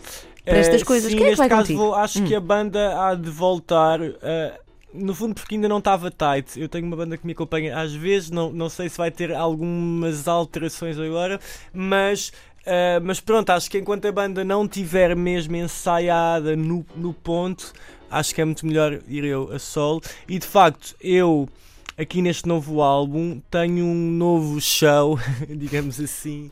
[0.46, 1.10] para estas Eh, coisas.
[1.10, 1.78] Sim, Quem é que neste vai caso contigo?
[1.78, 2.24] vou- acho Hum.
[2.26, 4.00] que a banda há de voltar.
[4.02, 4.60] eh,
[4.92, 6.60] no fundo, porque ainda não estava tight.
[6.60, 9.34] Eu tenho uma banda que me acompanha às vezes, não, não sei se vai ter
[9.34, 11.40] algumas alterações agora,
[11.72, 12.32] mas.
[12.66, 17.72] eh, mas pronto, acho que enquanto a banda não tiver mesmo ensaiada no, no ponto,
[18.10, 20.00] acho que é muito melhor ir eu a solo.
[20.28, 21.48] E de facto, eu
[21.96, 26.50] aqui neste novo álbum tenho um novo show, digamos assim,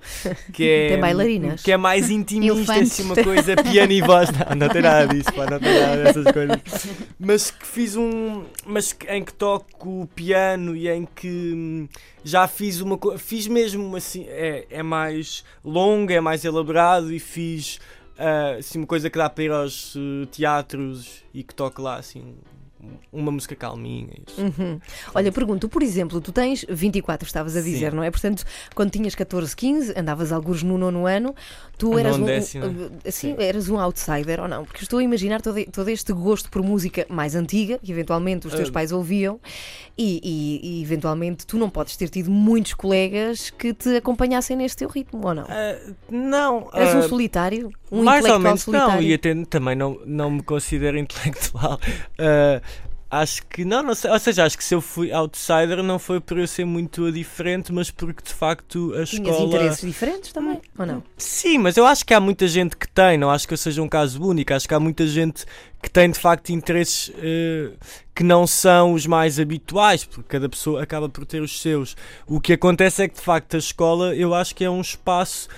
[0.53, 1.63] que é, Tem bailarinas.
[1.63, 4.31] que é mais intimista, assim, uma coisa piano e voz.
[4.31, 6.57] Não, não tem nada disso, pá, não tem nada dessas coisas.
[7.19, 8.45] Mas que fiz um.
[8.67, 11.89] Mas em que toco piano e em que hum,
[12.25, 13.19] já fiz uma coisa.
[13.19, 14.25] Fiz mesmo assim.
[14.29, 17.79] É, é mais longo, é mais elaborado e fiz
[18.19, 21.97] ah, assim, uma coisa que dá para ir aos eh, teatros e que toco lá
[21.97, 22.37] assim.
[23.13, 24.09] Uma música calminha.
[24.27, 24.41] Isso.
[24.41, 24.81] Uhum.
[25.15, 27.97] Olha, pergunto, por exemplo, tu tens 24, estavas a dizer, Sim.
[27.97, 28.11] não é?
[28.11, 31.35] Portanto, quando tinhas 14, 15, andavas alguns no nono ano,
[31.79, 33.37] tu No eras um, décimo, um, assim, sim.
[33.39, 34.65] eras um outsider ou não?
[34.65, 38.55] Porque estou a imaginar todo, todo este gosto por música mais antiga, que eventualmente os
[38.55, 38.73] teus Ah.
[38.73, 39.39] pais ouviam,
[39.97, 44.79] e, e- e eventualmente tu não podes ter tido muitos colegas que te acompanhassem neste
[44.79, 45.45] teu ritmo, ou não?
[45.49, 45.79] Ah,
[46.11, 46.69] não.
[46.73, 47.71] Eras ah, um solitário?
[47.91, 48.95] Um mais ou intelectual menos solitário?
[48.95, 51.79] não, e até também não, não me considero intelectual.
[52.19, 52.61] Ah,
[53.13, 56.19] acho que não, não sei, ou seja, acho que se eu fui outsider não foi
[56.19, 59.47] por eu ser muito diferente, mas porque de facto a Tinhas escola.
[59.47, 61.03] interesses diferentes também, ou não?
[61.19, 63.83] Sim, mas eu acho que há muita gente que tem, não acho que eu seja
[63.83, 65.45] um caso único, acho que há muita gente
[65.83, 67.73] que tem de facto interesses eh,
[68.15, 71.95] que não são os mais habituais, porque cada pessoa acaba por ter os seus.
[72.27, 75.49] O que acontece é que de facto a escola eu acho que é um espaço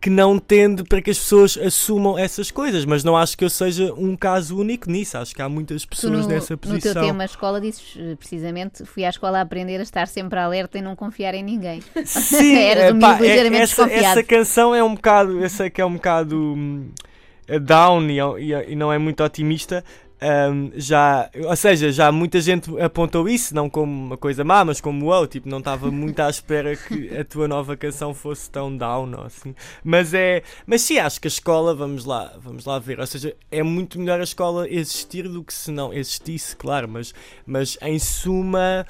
[0.00, 3.50] que não tende para que as pessoas assumam essas coisas, mas não acho que eu
[3.50, 6.92] seja um caso único nisso, acho que há muitas pessoas no, nessa no posição.
[6.92, 10.78] teu tema escola dizes eh, precisamente fui à escola a aprender a estar sempre alerta
[10.78, 11.82] e não confiar em ninguém.
[12.04, 14.18] Sim, Eras um epá, miúdo ligeiramente essa, desconfiado.
[14.18, 16.90] essa canção é um bocado, eu sei que é um bocado hum,
[17.62, 19.84] down e, e- e não é muito otimista.
[20.22, 24.80] Hum, já, ou seja, já muita gente apontou isso, não como uma coisa má, mas
[24.80, 28.76] como wow, tipo, não estava muito à espera que a tua nova canção fosse tão
[28.76, 29.54] down assim.
[29.82, 33.34] Mas é, mas sim, acho que a escola, vamos lá, vamos lá ver, ou seja,
[33.50, 37.14] é muito melhor a escola existir do que se não existisse, claro, mas,
[37.46, 38.86] mas em suma,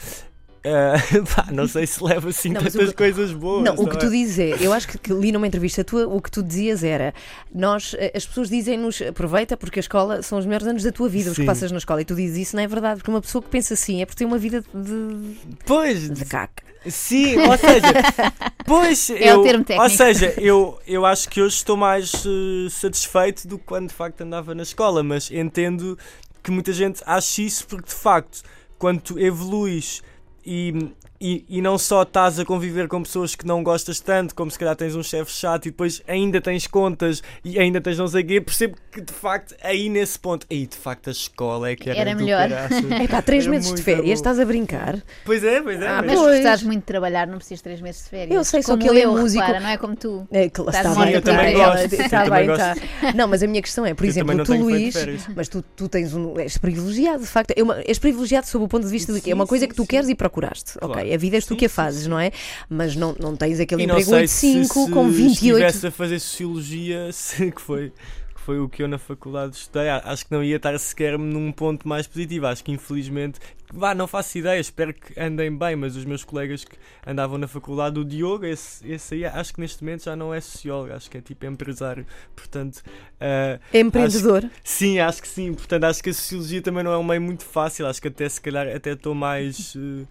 [0.65, 0.95] ah,
[1.35, 3.65] pá, não sei se leva assim Não, o tantas que- coisas boas.
[3.65, 3.99] Não, o que é?
[3.99, 6.85] tu dizes é, eu acho que, que li numa entrevista tua, o que tu dizias
[6.85, 7.15] era,
[7.55, 11.09] nós, eh, as pessoas dizem-nos, aproveita porque a escola são os melhores anos da tua
[11.09, 11.47] vida, os que Sim.
[11.47, 13.75] passas na escola, e tu dizes isso não é verdade, porque uma pessoa que pensa
[13.75, 16.63] assim é porque tem uma vida de, Pois, de caca.
[16.87, 17.93] sim, ou seja,
[18.67, 19.83] pois, É o eu, termo técnico.
[19.91, 23.95] ou seja, eu, eu acho que hoje estou mais eh, satisfeito do que quando de
[23.95, 25.99] facto andava na escola, mas entendo
[26.43, 28.43] que muita gente acha isso porque de facto,
[28.79, 30.03] quando tu evoluís
[30.51, 30.73] e,
[31.21, 34.59] e, e não só estás a conviver com pessoas que não gostas tanto, como se
[34.59, 38.23] calhar tens um chefe chato e depois ainda tens contas e ainda tens não sei
[38.23, 41.77] o quê, percebo que de facto aí nesse ponto, aí de facto a escola é
[41.77, 42.49] que era, Era do melhor.
[42.51, 44.13] É pá, três Era meses de férias, bom.
[44.13, 44.99] estás a brincar?
[45.25, 45.87] Pois é, pois é.
[45.87, 46.33] Ah, mas- Pois.
[46.33, 48.35] se estás muito de trabalhar, não precisas de três meses de férias.
[48.37, 49.41] Eu sei, só Como que ele é músico.
[49.45, 50.27] repara, não é como tu.
[50.31, 52.75] É, que lá Estás está bem, eu também gosto, tá também bem, tá.
[53.15, 54.95] Não, mas a minha questão é, por Eu exemplo, tu, Luís,
[55.37, 56.39] mas tu, tu tens um.
[56.39, 57.53] És privilegiado, de facto.
[57.57, 59.65] É uma, és privilegiado sob o ponto de vista de que é Sim, uma coisa
[59.65, 59.89] sim, que tu sim.
[59.89, 60.73] queres e procuraste.
[60.81, 61.10] Ok, Claro.
[61.15, 62.31] A vida és tu que a fazes, não é?
[62.69, 65.33] Mas não, não tens aquele E emprego sei 8-5 se, com se 28.
[65.33, 67.93] estivesse a fazer sociologia, se, que foi
[68.35, 71.53] que foi o que eu na faculdade estudei, acho que não ia estar sequer num
[71.53, 72.47] ponto mais positivo.
[72.47, 73.39] Acho que infelizmente,
[73.71, 76.75] vá, não faço ideia, espero que andem bem, mas os meus colegas que
[77.07, 80.41] andavam na faculdade, o Diogo, esse, esse aí, acho que neste momento já não é
[80.41, 82.07] sociólogo, acho que é tipo empresário.
[82.35, 82.83] Portanto,
[83.21, 84.49] É empreendedor.
[84.65, 85.53] sim, acho que sim.
[85.53, 87.87] Portanto, acho que a sociologia também não é um meio muito fácil.
[87.87, 90.07] Acho que até se calhar até estou mais eh,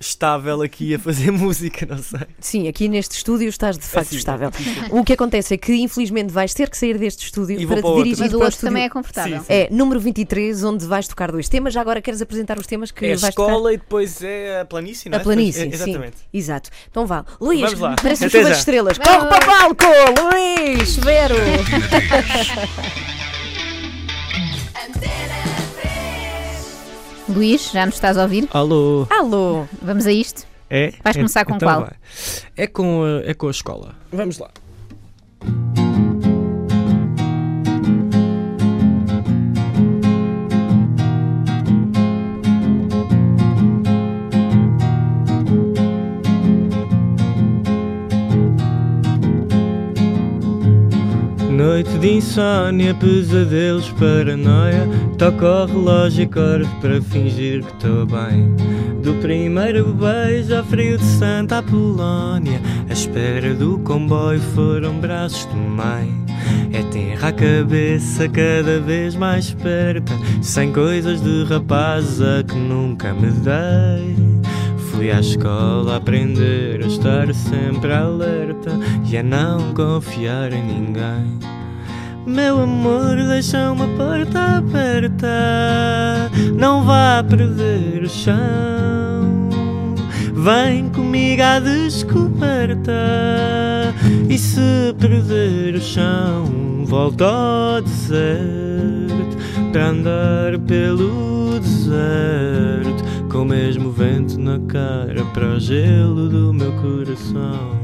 [0.00, 2.20] estável aqui a fazer música, não sei.
[2.40, 4.50] Sim, aqui neste estúdio estás de facto Assim, estável.
[4.90, 7.94] O que acontece é que infelizmente vais ter que sair deste estúdio E para te
[7.96, 8.68] dirigir para o outro estúdio.
[8.68, 9.38] também é confortável.
[9.40, 9.52] Sim, sim.
[9.52, 11.74] É número 23, onde vais tocar dois temas.
[11.74, 13.50] Já agora queres apresentar os temas que É a vais tocar?
[13.52, 15.20] escola e depois é a planície, não é?
[15.20, 15.70] A planície, É, sim.
[15.74, 16.16] Exatamente.
[16.32, 16.70] Exato.
[16.90, 17.24] Então vá.
[17.38, 17.96] Luís, Vamos lá.
[18.00, 18.96] parece Até chuva de estrelas.
[18.98, 19.18] Vamos.
[19.24, 19.84] Corre para o palco!
[20.32, 21.34] Luís, Vero!
[27.32, 28.48] Luís, já nos estás a ouvir?
[28.52, 29.06] Alô.
[29.10, 29.66] Alô!
[29.80, 30.46] Vamos a isto?
[30.68, 30.92] É?
[31.02, 31.80] Vais começar com então qual?
[31.80, 31.92] vai.
[32.56, 33.94] É com, a, é com a escola.
[34.12, 34.50] Vamos lá.
[51.80, 54.86] Noite de insónia, pesadelos, paranoia.
[55.16, 58.54] Toco o relógio e acordo para fingir que estou bem.
[59.02, 65.56] Do primeiro beijo ao frio de Santa Apolónia A espera do comboio foram braços de
[65.56, 66.12] mãe.
[66.70, 70.12] É terra a cabeça cada vez mais perto
[70.42, 74.16] Sem coisas de rapaz a que nunca me dei.
[74.90, 78.70] Fui à escola aprender a estar sempre alerta
[79.10, 81.59] e a não confiar em ninguém.
[82.26, 89.48] Meu amor, deixa uma porta aberta, não vá perder o chão.
[90.34, 92.92] Vem comigo à descoberta.
[94.28, 99.36] E se perder o chão Volta ao deserto.
[99.72, 106.72] Para andar pelo deserto Com o mesmo vento na cara Para o gelo do meu
[106.72, 107.78] coração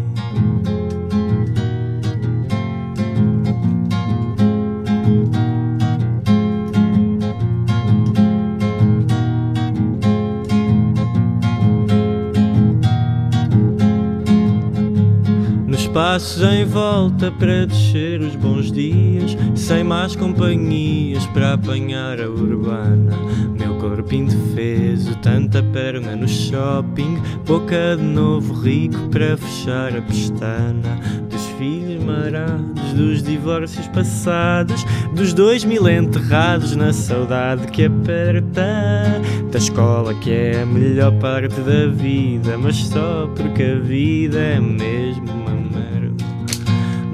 [16.16, 23.14] passos em volta para descer os bons dias Sem mais companhias para apanhar a urbana.
[23.58, 30.98] Meu corpo indefeso, tanta perna no shopping Boca de novo rico para fechar a pestana.
[31.28, 39.20] Dos filhos marados, dos divórcios passados Dos dois mil enterrados na saudade que aperta.
[39.52, 44.58] Da escola que é a melhor parte da vida Mas só porque a vida é
[44.58, 45.26] mesmo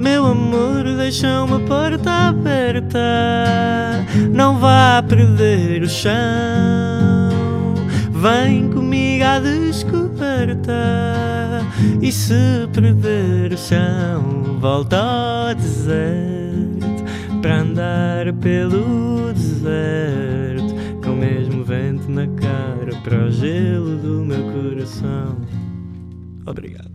[0.03, 2.99] Meu amor, deixa uma porta aberta.
[4.33, 6.11] Não vá perder o chão.
[8.11, 10.73] Vem comigo à descoberta.
[12.01, 17.03] E se perder o chão Volta ao deserto
[17.41, 20.73] Para andar pelo deserto
[21.03, 25.37] Com o mesmo vento na cara Para o gelo do meu coração.
[26.45, 26.91] Obrigado.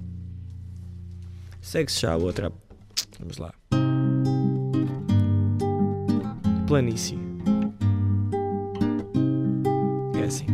[1.60, 2.52] Segue-se já a outra
[3.18, 3.52] Vamos lá
[6.66, 7.18] Planície
[10.20, 10.46] É assim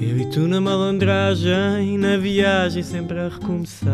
[0.00, 3.92] Eu e tu na malandragem, na viagem sempre a recomeçar.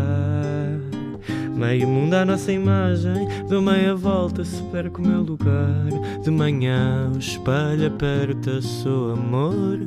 [1.54, 5.88] Meio mundo à nossa imagem, dou meia volta se perco o meu lugar.
[6.22, 9.78] De manhã o espelho aperta, sou amor,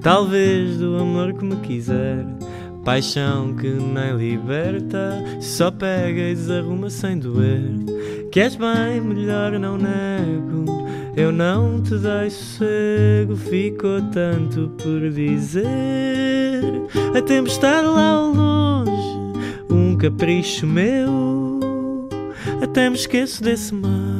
[0.00, 2.24] talvez do amor que me quiser.
[2.88, 7.70] Paixão que nem liberta, só pega e desarruma sem doer.
[8.32, 10.64] Queres bem, melhor não nego.
[11.14, 16.62] Eu não te dei sossego, ficou tanto por dizer.
[17.14, 19.18] A tempestade lá ao longe,
[19.70, 22.00] um capricho meu.
[22.62, 24.17] Até me esqueço desse mal.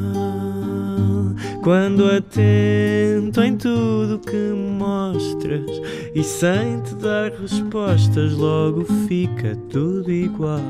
[1.68, 5.66] Quando atento em tudo que mostras
[6.14, 10.62] e sem te dar respostas, logo fica tudo igual.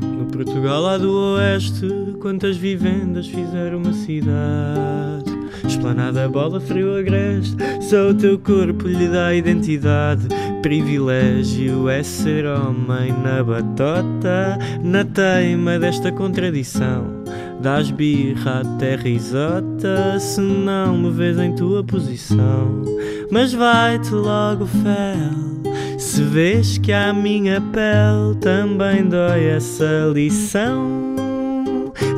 [0.00, 5.31] No Portugal lá do Oeste, quantas vivendas fizeram uma cidade?
[5.66, 10.26] Esplanada, bola, frio, agreste, só o teu corpo lhe dá identidade.
[10.62, 17.22] Privilégio é ser homem na batota, na teima desta contradição.
[17.60, 22.82] Dás birra até risota, se não me vês em tua posição.
[23.30, 25.62] Mas vai-te logo, fel.
[25.96, 31.14] Se vês que a minha pele também dói essa lição,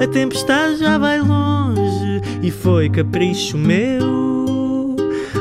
[0.02, 1.83] a tempestade já vai longe
[2.42, 4.96] e foi capricho meu.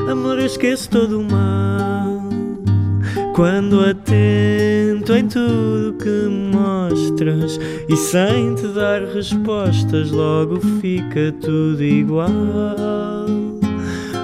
[0.09, 1.83] Amor, eu esqueço todo o mal
[3.33, 7.59] quando atento em tudo que mostras
[7.89, 12.29] e sem te dar respostas, logo fica tudo igual.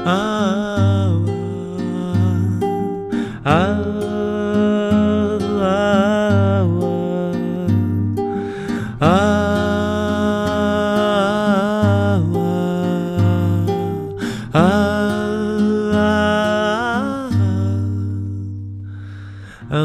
[0.05, 1.11] Ah, ah,
[3.43, 3.88] ah, ah,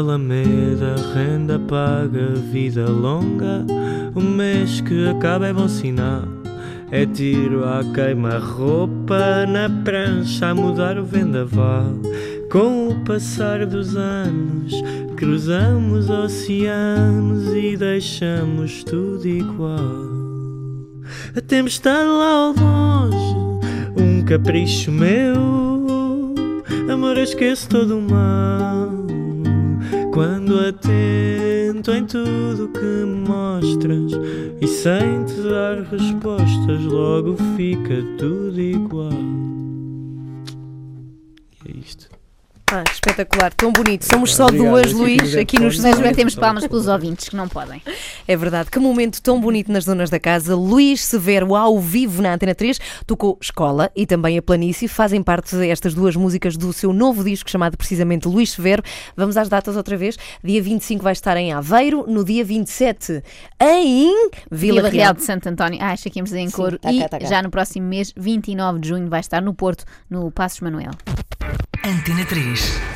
[0.05, 3.65] Alameda, renda paga, vida longa.
[4.13, 6.21] O mês que acaba é bom sinal.
[6.91, 11.91] É tiro a queima-roupa na prancha a mudar o vendaval.
[12.51, 14.75] Com o passar dos anos,
[15.15, 20.05] cruzamos oceanos e deixamos tudo igual.
[21.35, 23.59] A tempestade lá ao longe,
[23.97, 26.35] um capricho meu.
[26.93, 29.05] Amor, esqueço todo o mal.
[30.15, 34.13] Quando atento em tudo que me mostras
[34.61, 39.54] e sem te dar respostas, logo fica tudo igual.
[42.71, 44.05] Ah, espetacular, tão bonito.
[44.05, 46.01] Somos só Obrigado, duas, Luís, aqui nos Mas Sim.
[46.01, 47.79] batemos palmas pelos ouvintes que não podem.
[48.27, 50.55] É verdade, que momento tão bonito nas zonas da casa.
[50.55, 54.87] Luís Severo, ao vivo na Antena 3, tocou Escola e também a Planície.
[54.87, 58.81] Fazem parte estas duas músicas do seu novo disco chamado precisamente Luís Severo.
[59.15, 60.17] Vamos às datas outra vez.
[60.43, 63.23] Dia 25 vai estar em Aveiro, no dia 27
[63.61, 64.07] em
[64.49, 64.91] Vila, Vila Real.
[64.91, 65.79] Real de Santo António.
[65.81, 66.79] Ah, acho que íamos dizer em Sim, coro.
[66.79, 67.25] tá cá, e tá cá.
[67.27, 70.91] já no próximo mês, 29 de junho, vai estar no Porto, no Passos Manuel.
[71.85, 72.94] Antena 3.